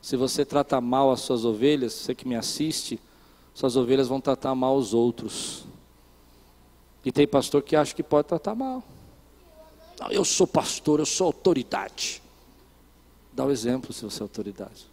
[0.02, 2.98] Se você trata mal as suas ovelhas, você que me assiste,
[3.54, 5.64] suas ovelhas vão tratar mal os outros.
[7.04, 8.82] E tem pastor que acha que pode tratar mal.
[10.00, 12.20] Não, eu sou pastor, eu sou autoridade.
[13.32, 14.86] Dá o exemplo se você é autoridade.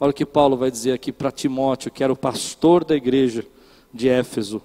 [0.00, 3.44] Olha o que Paulo vai dizer aqui para Timóteo, que era o pastor da igreja
[3.92, 4.62] de Éfeso.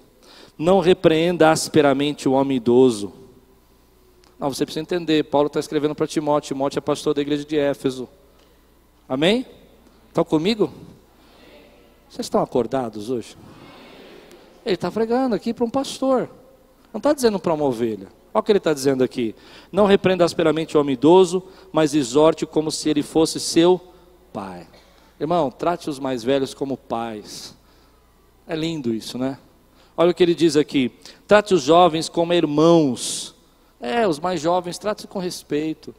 [0.56, 3.12] Não repreenda asperamente o homem idoso.
[4.38, 7.56] Não, você precisa entender, Paulo está escrevendo para Timóteo, Timóteo é pastor da igreja de
[7.58, 8.08] Éfeso.
[9.08, 9.46] Amém?
[10.08, 10.72] Estão comigo?
[12.08, 13.36] Vocês estão acordados hoje?
[14.64, 16.28] Ele está pregando aqui para um pastor.
[16.92, 18.08] Não está dizendo para uma ovelha.
[18.34, 19.34] Olha o que ele está dizendo aqui.
[19.70, 23.80] Não repreenda asperamente o homem idoso, mas exorte como se ele fosse seu
[24.32, 24.66] pai.
[25.20, 27.56] Irmão, trate os mais velhos como pais.
[28.46, 29.38] É lindo isso, né?
[29.96, 30.92] Olha o que ele diz aqui:
[31.26, 33.35] trate os jovens como irmãos.
[33.80, 35.94] É, os mais jovens, trate com respeito.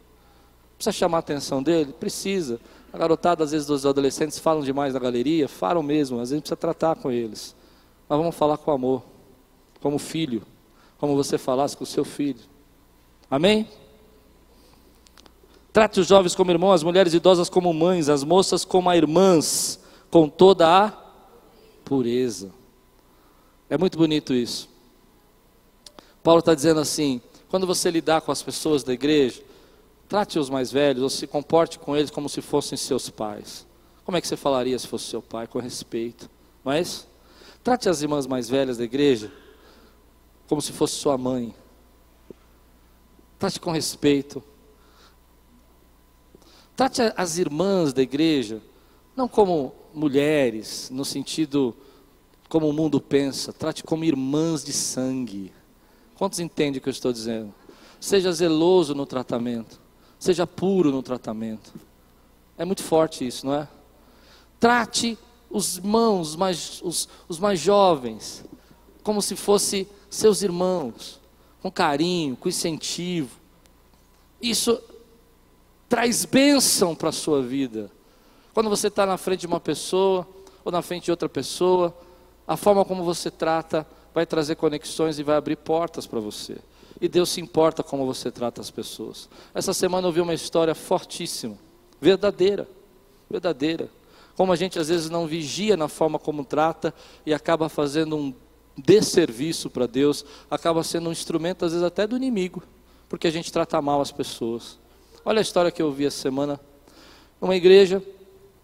[0.75, 1.93] Precisa chamar a atenção dele?
[1.93, 2.59] Precisa.
[2.91, 6.55] A garotada, às vezes, dos adolescentes falam demais na galeria, falam mesmo, às vezes precisa
[6.55, 7.55] tratar com eles.
[8.07, 9.03] Mas vamos falar com amor,
[9.81, 10.43] como filho,
[10.97, 12.39] como você falasse com o seu filho.
[13.29, 13.67] Amém?
[15.73, 20.27] Trate os jovens como irmãos, as mulheres idosas como mães, as moças como irmãs, com
[20.27, 20.93] toda a
[21.85, 22.51] pureza.
[23.69, 24.69] É muito bonito isso.
[26.23, 29.41] Paulo está dizendo assim: quando você lidar com as pessoas da igreja,
[30.07, 33.65] trate os mais velhos, ou se comporte com eles como se fossem seus pais.
[34.05, 35.47] Como é que você falaria se fosse seu pai?
[35.47, 36.29] Com respeito.
[36.63, 37.07] Mas
[37.63, 39.31] trate as irmãs mais velhas da igreja
[40.47, 41.53] como se fosse sua mãe.
[43.37, 44.41] Trate com respeito.
[46.75, 48.61] Trate as irmãs da igreja
[49.17, 51.75] não como mulheres, no sentido
[52.47, 55.51] como o mundo pensa, trate como irmãs de sangue.
[56.17, 57.53] Quantos entendem o que eu estou dizendo?
[57.99, 59.79] Seja zeloso no tratamento,
[60.17, 61.73] seja puro no tratamento.
[62.57, 63.67] É muito forte isso, não é?
[64.59, 68.43] Trate os irmãos, mais, os, os mais jovens,
[69.03, 71.21] como se fossem seus irmãos,
[71.61, 73.37] com carinho, com incentivo.
[74.41, 74.81] Isso
[75.87, 77.91] traz bênção para a sua vida.
[78.55, 80.27] Quando você está na frente de uma pessoa,
[80.65, 81.95] ou na frente de outra pessoa,
[82.47, 83.85] a forma como você trata
[84.17, 86.57] vai trazer conexões e vai abrir portas para você.
[86.99, 89.29] E Deus se importa como você trata as pessoas.
[89.53, 91.55] Essa semana eu vi uma história fortíssima,
[92.01, 92.67] verdadeira,
[93.29, 93.87] verdadeira.
[94.35, 96.91] Como a gente às vezes não vigia na forma como trata
[97.27, 98.33] e acaba fazendo um
[98.75, 102.63] desserviço para Deus, acaba sendo um instrumento às vezes até do inimigo,
[103.07, 104.79] porque a gente trata mal as pessoas.
[105.23, 106.59] Olha a história que eu vi essa semana.
[107.39, 108.01] Numa igreja,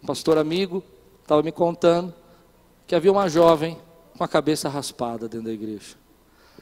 [0.02, 0.84] um pastor amigo
[1.22, 2.12] estava me contando
[2.88, 3.78] que havia uma jovem
[4.18, 5.96] com a cabeça raspada dentro da igreja.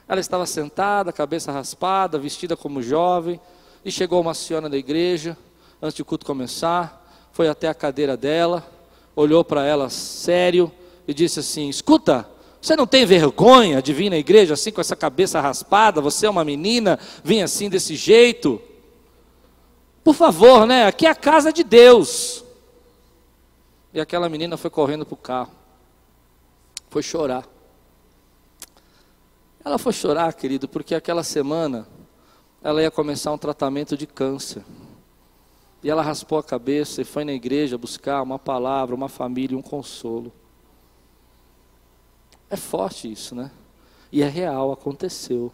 [0.08, 3.40] Ela estava sentada, cabeça raspada, vestida como jovem,
[3.84, 5.38] e chegou uma senhora da igreja,
[5.82, 8.66] antes de o culto começar, foi até a cadeira dela,
[9.16, 10.72] olhou para ela sério
[11.08, 12.28] e disse assim: Escuta,
[12.62, 16.02] você não tem vergonha de vir na igreja assim com essa cabeça raspada?
[16.02, 18.62] Você é uma menina, vem assim desse jeito?
[20.04, 20.86] Por favor, né?
[20.86, 22.44] Aqui é a casa de Deus.
[23.94, 25.61] E aquela menina foi correndo para o carro.
[26.92, 27.48] Foi chorar.
[29.64, 31.88] Ela foi chorar, querido, porque aquela semana
[32.62, 34.62] ela ia começar um tratamento de câncer.
[35.82, 39.62] E ela raspou a cabeça e foi na igreja buscar uma palavra, uma família, um
[39.62, 40.34] consolo.
[42.50, 43.52] É forte isso, né?
[44.12, 45.50] E é real, aconteceu.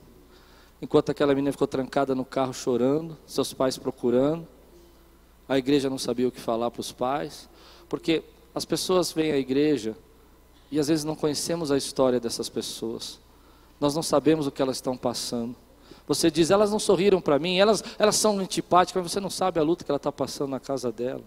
[0.81, 4.47] Enquanto aquela menina ficou trancada no carro chorando, seus pais procurando,
[5.47, 7.47] a igreja não sabia o que falar para os pais,
[7.87, 8.23] porque
[8.55, 9.95] as pessoas vêm à igreja
[10.71, 13.19] e às vezes não conhecemos a história dessas pessoas,
[13.79, 15.55] nós não sabemos o que elas estão passando.
[16.07, 19.59] Você diz, elas não sorriram para mim, elas, elas são antipáticas, mas você não sabe
[19.59, 21.23] a luta que ela está passando na casa dela.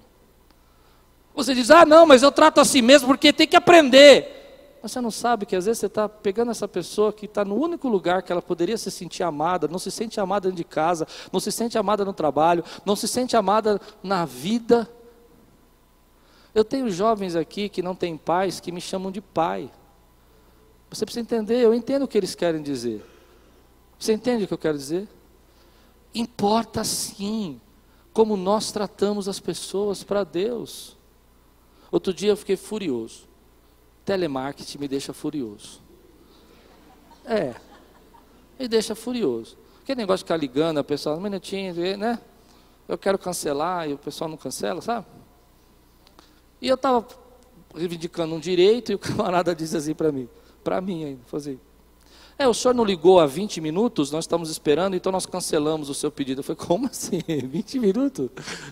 [1.34, 4.38] Você diz, ah, não, mas eu trato assim mesmo porque tem que aprender.
[4.82, 7.54] Mas você não sabe que às vezes você está pegando essa pessoa que está no
[7.54, 11.06] único lugar que ela poderia se sentir amada, não se sente amada dentro de casa,
[11.30, 14.88] não se sente amada no trabalho, não se sente amada na vida.
[16.54, 19.70] Eu tenho jovens aqui que não têm pais que me chamam de pai.
[20.90, 23.04] Você precisa entender, eu entendo o que eles querem dizer.
[23.98, 25.08] Você entende o que eu quero dizer?
[26.14, 27.60] Importa sim
[28.12, 30.96] como nós tratamos as pessoas para Deus.
[31.92, 33.30] Outro dia eu fiquei furioso
[34.10, 35.80] telemarketing me deixa furioso.
[37.24, 37.54] É,
[38.58, 39.56] me deixa furioso.
[39.82, 42.18] Aquele negócio de ficar ligando, a pessoa, um minutinho, né?
[42.88, 45.06] Eu quero cancelar e o pessoal não cancela, sabe?
[46.60, 47.06] E eu estava
[47.74, 50.28] reivindicando um direito e o camarada disse assim para mim,
[50.62, 51.52] para mim ainda, fazer.
[51.52, 51.60] Assim,
[52.40, 55.94] é, o senhor não ligou há 20 minutos, nós estamos esperando, então nós cancelamos o
[55.94, 56.38] seu pedido.
[56.40, 57.20] Eu falei, como assim?
[57.28, 58.30] 20 minutos?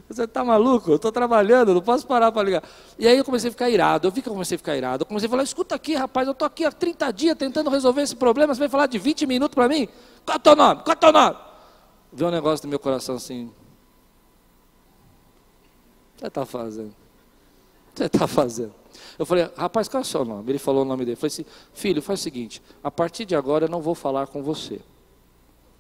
[0.08, 0.90] Você está maluco?
[0.90, 2.62] Eu estou trabalhando, não posso parar para ligar.
[2.98, 5.02] E aí eu comecei a ficar irado, eu vi que eu comecei a ficar irado.
[5.02, 8.00] Eu comecei a falar, escuta aqui, rapaz, eu estou aqui há 30 dias tentando resolver
[8.00, 9.86] esse problema, você vai falar de 20 minutos para mim?
[10.24, 10.82] Qual é o teu nome?
[10.82, 11.36] Qual é o teu nome?
[12.10, 13.44] Viu um negócio no meu coração assim.
[13.44, 13.50] O
[16.14, 16.94] que você está fazendo?
[17.98, 18.72] Você está fazendo?
[19.18, 20.52] Eu falei, rapaz, qual é o seu nome?
[20.52, 21.14] Ele falou o nome dele.
[21.14, 24.28] Eu falei assim, filho, faz o seguinte, a partir de agora eu não vou falar
[24.28, 24.80] com você.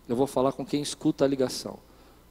[0.08, 1.78] Eu vou falar com quem escuta a ligação.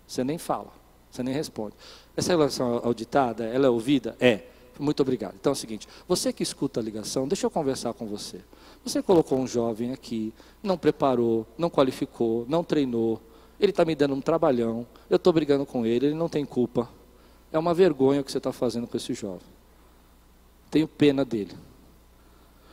[0.06, 0.72] Você nem fala,
[1.10, 1.76] você nem responde.
[2.16, 4.18] Essa ligação auditada, ela é ouvida?
[4.20, 4.42] É.
[4.78, 5.36] Muito obrigado.
[5.40, 8.42] Então é o seguinte, você que escuta a ligação, deixa eu conversar com você.
[8.84, 13.22] Você colocou um jovem aqui, não preparou, não qualificou, não treinou,
[13.60, 16.90] ele está me dando um trabalhão, eu estou brigando com ele, ele não tem culpa.
[17.52, 19.57] É uma vergonha o que você está fazendo com esse jovem.
[20.70, 21.55] Tenho pena dele.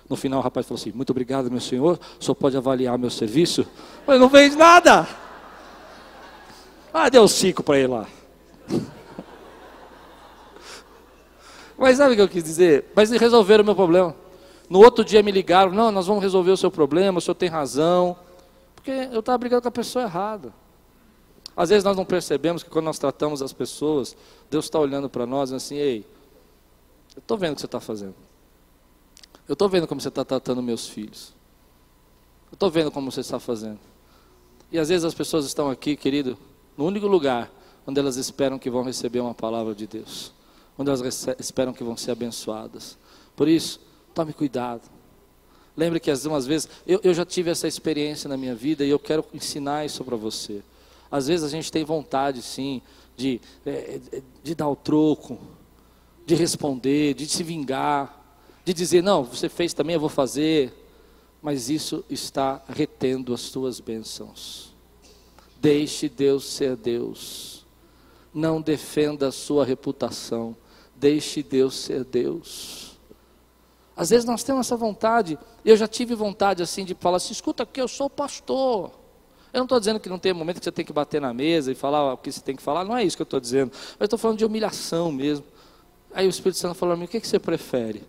[0.09, 1.99] No final o rapaz falou assim: Muito obrigado, meu senhor.
[2.21, 3.67] O senhor pode avaliar meu serviço?
[4.07, 5.07] Mas não fez nada.
[6.93, 8.07] Ah, deu cinco para ele lá.
[11.77, 12.85] Mas sabe o que eu quis dizer?
[12.95, 14.15] Mas resolveram o meu problema.
[14.69, 17.49] No outro dia me ligaram, não, nós vamos resolver o seu problema, o senhor tem
[17.49, 18.17] razão.
[18.75, 20.53] Porque eu estava brigando com a pessoa errada.
[21.57, 24.17] Às vezes nós não percebemos que quando nós tratamos as pessoas,
[24.51, 26.07] Deus está olhando para nós assim, ei,
[27.17, 28.15] eu estou vendo o que você está fazendo.
[29.47, 31.33] Eu estou vendo como você está tratando meus filhos.
[32.51, 33.79] Eu estou vendo como você está fazendo.
[34.73, 36.39] E às vezes as pessoas estão aqui, querido,
[36.77, 37.51] no único lugar
[37.87, 40.33] onde elas esperam que vão receber uma palavra de Deus,
[40.79, 42.97] onde elas esperam que vão ser abençoadas.
[43.37, 43.81] Por isso,
[44.15, 44.83] tome cuidado.
[45.77, 48.99] Lembre que algumas vezes, eu, eu já tive essa experiência na minha vida e eu
[48.99, 50.63] quero ensinar isso para você.
[51.11, 52.81] Às vezes a gente tem vontade, sim,
[53.17, 55.39] de, é, é, de dar o troco,
[56.27, 58.23] de responder, de se vingar,
[58.65, 60.73] de dizer, não, você fez também, eu vou fazer.
[61.43, 64.75] Mas isso está retendo as suas bênçãos.
[65.61, 67.67] Deixe Deus ser Deus.
[68.33, 70.57] Não defenda a sua reputação.
[70.97, 72.99] Deixe Deus ser Deus.
[73.97, 77.63] Às vezes nós temos essa vontade, eu já tive vontade assim de falar assim: escuta
[77.63, 78.91] aqui, eu sou pastor.
[79.53, 81.71] Eu não estou dizendo que não tem momento que você tem que bater na mesa
[81.71, 83.71] e falar o que você tem que falar, não é isso que eu estou dizendo.
[83.99, 85.45] Mas estou falando de humilhação mesmo.
[86.15, 88.05] Aí o Espírito Santo falou a mim: o que, que você prefere?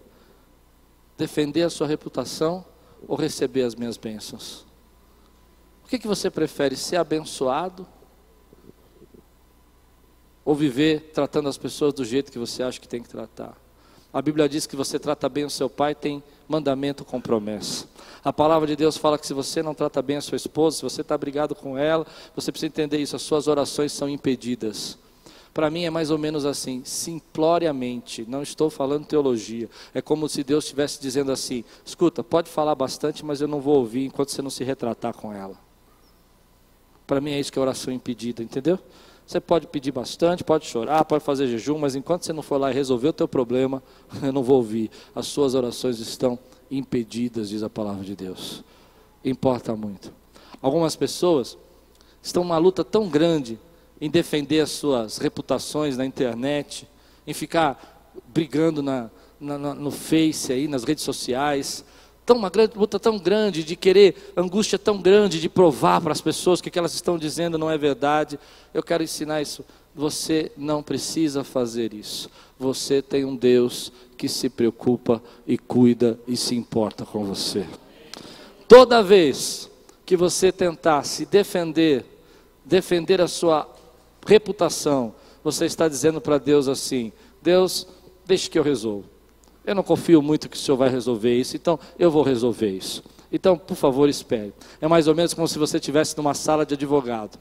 [1.18, 2.64] Defender a sua reputação
[3.08, 4.64] ou receber as minhas bênçãos?
[5.84, 7.86] O que, que você prefere, ser abençoado
[10.44, 13.58] ou viver tratando as pessoas do jeito que você acha que tem que tratar?
[14.14, 17.88] A Bíblia diz que você trata bem o seu pai, tem mandamento com promessa.
[18.24, 20.84] A palavra de Deus fala que se você não trata bem a sua esposa, se
[20.84, 24.98] você está brigado com ela, você precisa entender isso, as suas orações são impedidas.
[25.56, 29.70] Para mim é mais ou menos assim, simploriamente, não estou falando teologia.
[29.94, 33.78] É como se Deus estivesse dizendo assim: escuta, pode falar bastante, mas eu não vou
[33.78, 35.58] ouvir enquanto você não se retratar com ela.
[37.08, 38.78] Para mim é isso que é oração impedida, entendeu?
[39.26, 42.70] Você pode pedir bastante, pode chorar, pode fazer jejum, mas enquanto você não for lá
[42.70, 43.82] e resolver o teu problema,
[44.22, 44.92] eu não vou ouvir.
[45.16, 46.38] As suas orações estão
[46.70, 48.62] impedidas, diz a palavra de Deus.
[49.24, 50.12] Importa muito.
[50.62, 51.58] Algumas pessoas
[52.22, 53.58] estão numa luta tão grande
[54.00, 56.88] em defender as suas reputações na internet,
[57.26, 61.84] em ficar brigando na, na, no Face aí, nas redes sociais,
[62.26, 66.22] tão uma grande, luta tão grande de querer, angústia tão grande de provar para as
[66.22, 68.40] pessoas que o que elas estão dizendo não é verdade.
[68.74, 69.64] Eu quero ensinar isso.
[69.94, 72.30] Você não precisa fazer isso.
[72.60, 77.66] Você tem um Deus que se preocupa e cuida e se importa com você.
[78.68, 79.70] Toda vez
[80.06, 82.06] que você tentar se defender,
[82.66, 83.75] defender a sua
[84.26, 85.14] reputação,
[85.44, 87.88] você está dizendo para Deus assim: Deus,
[88.26, 89.06] deixe que eu resolvo.
[89.66, 93.04] Eu não confio muito que o senhor vai resolver isso, então eu vou resolver isso.
[93.32, 94.54] Então, por favor, espere.
[94.80, 97.40] É mais ou menos como se você estivesse numa sala de advogado.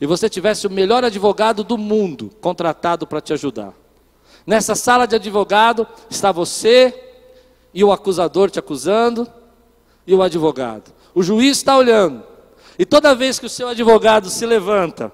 [0.00, 3.74] E você tivesse o melhor advogado do mundo contratado para te ajudar.
[4.46, 6.94] Nessa sala de advogado está você
[7.74, 9.30] e o acusador te acusando
[10.06, 10.92] e o advogado.
[11.14, 12.22] O juiz está olhando.
[12.78, 15.12] E toda vez que o seu advogado se levanta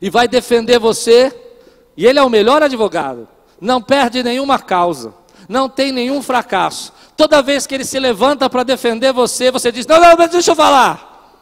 [0.00, 1.34] e vai defender você,
[1.96, 3.28] e ele é o melhor advogado,
[3.60, 5.20] não perde nenhuma causa
[5.50, 6.92] não tem nenhum fracasso.
[7.16, 10.52] Toda vez que ele se levanta para defender você, você diz: Não, não, mas deixa
[10.52, 11.36] eu falar.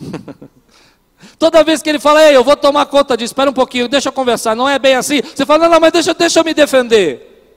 [1.38, 4.08] Toda vez que ele fala, Ei, eu vou tomar conta disso, espera um pouquinho, deixa
[4.08, 5.22] eu conversar, não é bem assim.
[5.22, 7.54] Você fala, não, não, mas deixa, deixa eu me defender.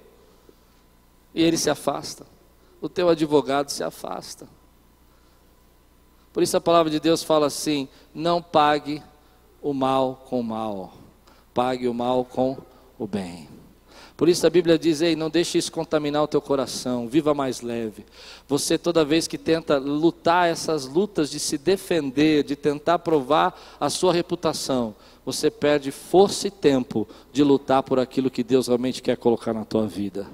[1.34, 2.26] E ele se afasta.
[2.80, 4.48] O teu advogado se afasta.
[6.32, 9.02] Por isso a palavra de Deus fala assim: não pague
[9.62, 10.94] o mal com o mal,
[11.54, 12.58] pague o mal com
[12.98, 13.48] o bem.
[14.20, 17.62] Por isso a Bíblia diz: Ei, não deixe isso contaminar o teu coração, viva mais
[17.62, 18.06] leve.
[18.50, 23.90] Você, toda vez que tenta lutar essas lutas de se defender, de tentar provar a
[23.90, 24.94] sua reputação,
[25.26, 29.66] você perde força e tempo de lutar por aquilo que Deus realmente quer colocar na
[29.66, 30.28] tua vida.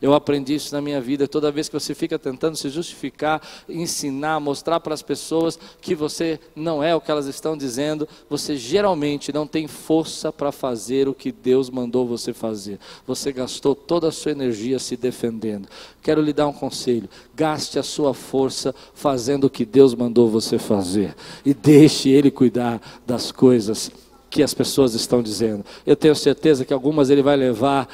[0.00, 1.28] Eu aprendi isso na minha vida.
[1.28, 6.40] Toda vez que você fica tentando se justificar, ensinar, mostrar para as pessoas que você
[6.56, 11.14] não é o que elas estão dizendo, você geralmente não tem força para fazer o
[11.14, 12.80] que Deus mandou você fazer.
[13.06, 15.68] Você gastou toda a sua energia se defendendo.
[16.02, 20.58] Quero lhe dar um conselho: gaste a sua força fazendo o que Deus mandou você
[20.58, 21.14] fazer
[21.44, 23.90] e deixe Ele cuidar das coisas
[24.32, 25.62] que as pessoas estão dizendo.
[25.86, 27.86] Eu tenho certeza que algumas ele vai levar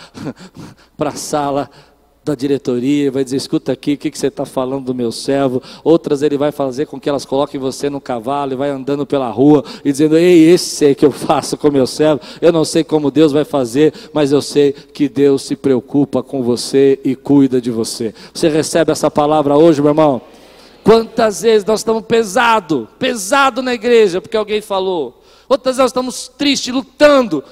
[0.97, 1.69] para a sala
[2.25, 5.61] da diretoria, vai dizer: escuta aqui, o que, que você está falando do meu servo?
[5.83, 9.29] Outras ele vai fazer com que elas coloquem você no cavalo e vai andando pela
[9.29, 12.21] rua e dizendo: ei, esse é que eu faço com meu servo.
[12.41, 16.41] Eu não sei como Deus vai fazer, mas eu sei que Deus se preocupa com
[16.41, 18.15] você e cuida de você.
[18.33, 20.23] Você recebe essa palavra hoje, meu irmão?
[20.85, 25.18] Quantas vezes nós estamos pesado, pesado na igreja, porque alguém falou.
[25.49, 27.43] Outras nós estamos tristes, lutando,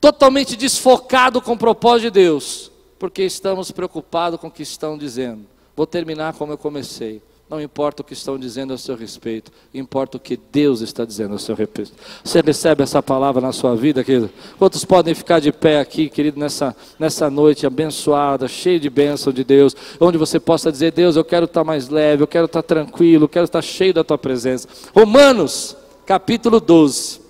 [0.00, 5.46] totalmente desfocado com o propósito de Deus, porque estamos preocupados com o que estão dizendo.
[5.76, 7.22] Vou terminar como eu comecei.
[7.50, 11.34] Não importa o que estão dizendo a seu respeito, importa o que Deus está dizendo
[11.34, 11.90] a seu respeito.
[12.22, 14.30] Você recebe essa palavra na sua vida, querido?
[14.56, 19.42] Quantos podem ficar de pé aqui, querido, nessa, nessa noite abençoada, cheia de bênção de
[19.42, 23.24] Deus, onde você possa dizer: Deus, eu quero estar mais leve, eu quero estar tranquilo,
[23.24, 24.68] eu quero estar cheio da tua presença.
[24.94, 25.76] Romanos,
[26.06, 27.20] capítulo 12.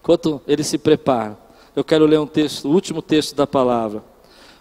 [0.00, 1.36] Enquanto ele se prepara,
[1.74, 4.02] eu quero ler um texto, o último texto da palavra.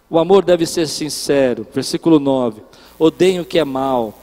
[0.09, 2.61] O amor deve ser sincero, versículo 9.
[2.97, 4.13] Odeiem o que é mal,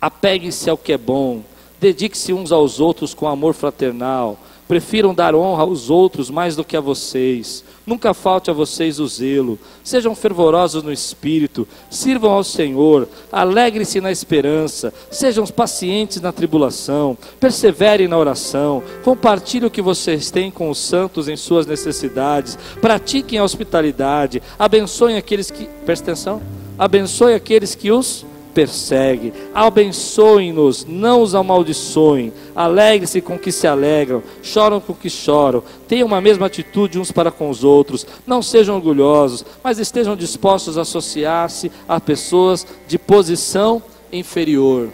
[0.00, 1.42] apeguem-se ao que é bom,
[1.80, 4.38] dediquem-se uns aos outros com amor fraternal,
[4.70, 7.64] prefiram dar honra aos outros mais do que a vocês.
[7.84, 14.12] Nunca falte a vocês o zelo, sejam fervorosos no espírito, sirvam ao Senhor, alegrem-se na
[14.12, 20.78] esperança, sejam pacientes na tribulação, perseverem na oração, compartilhem o que vocês têm com os
[20.78, 25.68] santos em suas necessidades, pratiquem a hospitalidade, abençoem aqueles que.
[25.84, 26.40] Presta atenção.
[26.78, 34.80] Abençoe aqueles que os perseguem, abençoem-nos, não os amaldiçoem, alegre-se com que se alegram, choram
[34.80, 39.44] com que choram, tenham uma mesma atitude uns para com os outros, não sejam orgulhosos,
[39.62, 43.82] mas estejam dispostos a associar-se a pessoas de posição
[44.12, 44.88] inferior.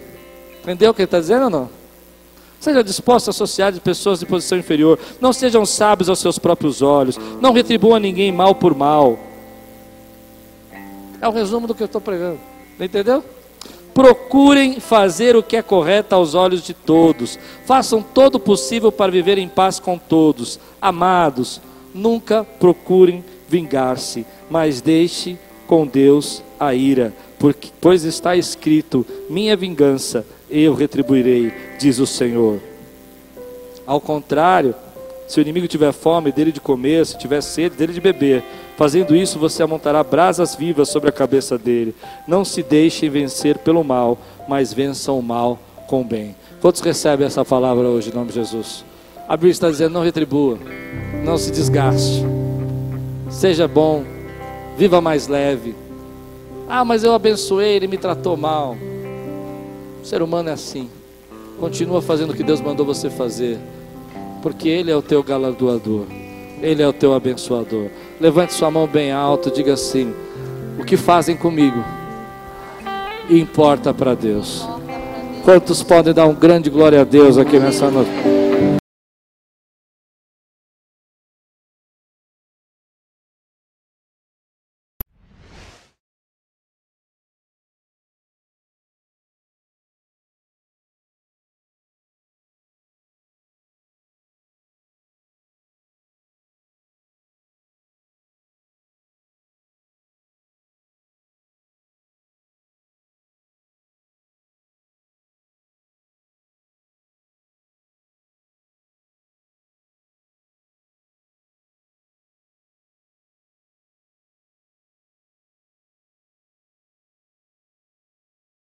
[0.63, 1.77] Entendeu o que ele está dizendo ou não?
[2.61, 4.99] Seja disposto a associar de pessoas de posição inferior.
[5.21, 7.17] Não sejam sábios aos seus próprios olhos.
[7.41, 9.19] Não retribuam a ninguém mal por mal.
[11.21, 12.41] É o resumo do que eu estou pregando.
[12.81, 13.23] Entendeu?
[13.97, 17.39] Procurem fazer o que é correto aos olhos de todos.
[17.65, 20.61] Façam todo o possível para viver em paz com todos.
[20.79, 21.63] Amados,
[21.95, 30.27] nunca procurem vingar-se, mas deixe com Deus a ira, porque, pois está escrito: Minha vingança
[30.51, 32.61] eu retribuirei, diz o Senhor.
[33.87, 34.75] Ao contrário,
[35.27, 38.45] se o inimigo tiver fome, dele de comer, se tiver sede, dele de beber.
[38.77, 41.95] Fazendo isso, você amontará brasas vivas sobre a cabeça dele.
[42.27, 44.19] Não se deixem vencer pelo mal,
[44.49, 46.37] mas vençam o mal com o bem.
[46.61, 48.85] Quantos recebem essa palavra hoje, em nome de Jesus?
[49.29, 50.59] A Bíblia está dizendo: não retribua,
[51.25, 52.23] não se desgaste,
[53.31, 54.05] seja bom,
[54.77, 55.75] viva mais leve.
[56.69, 58.77] Ah, mas eu abençoei, ele me tratou mal.
[60.03, 60.91] O ser humano é assim.
[61.59, 63.59] Continua fazendo o que Deus mandou você fazer
[64.47, 66.07] porque Ele é o teu galardoador,
[66.63, 67.89] Ele é o teu abençoador.
[68.21, 70.15] Levante sua mão bem alto, diga assim:
[70.79, 71.85] O que fazem comigo
[73.29, 74.67] importa para Deus.
[75.45, 78.36] Quantos podem dar um grande glória a Deus aqui nessa noite?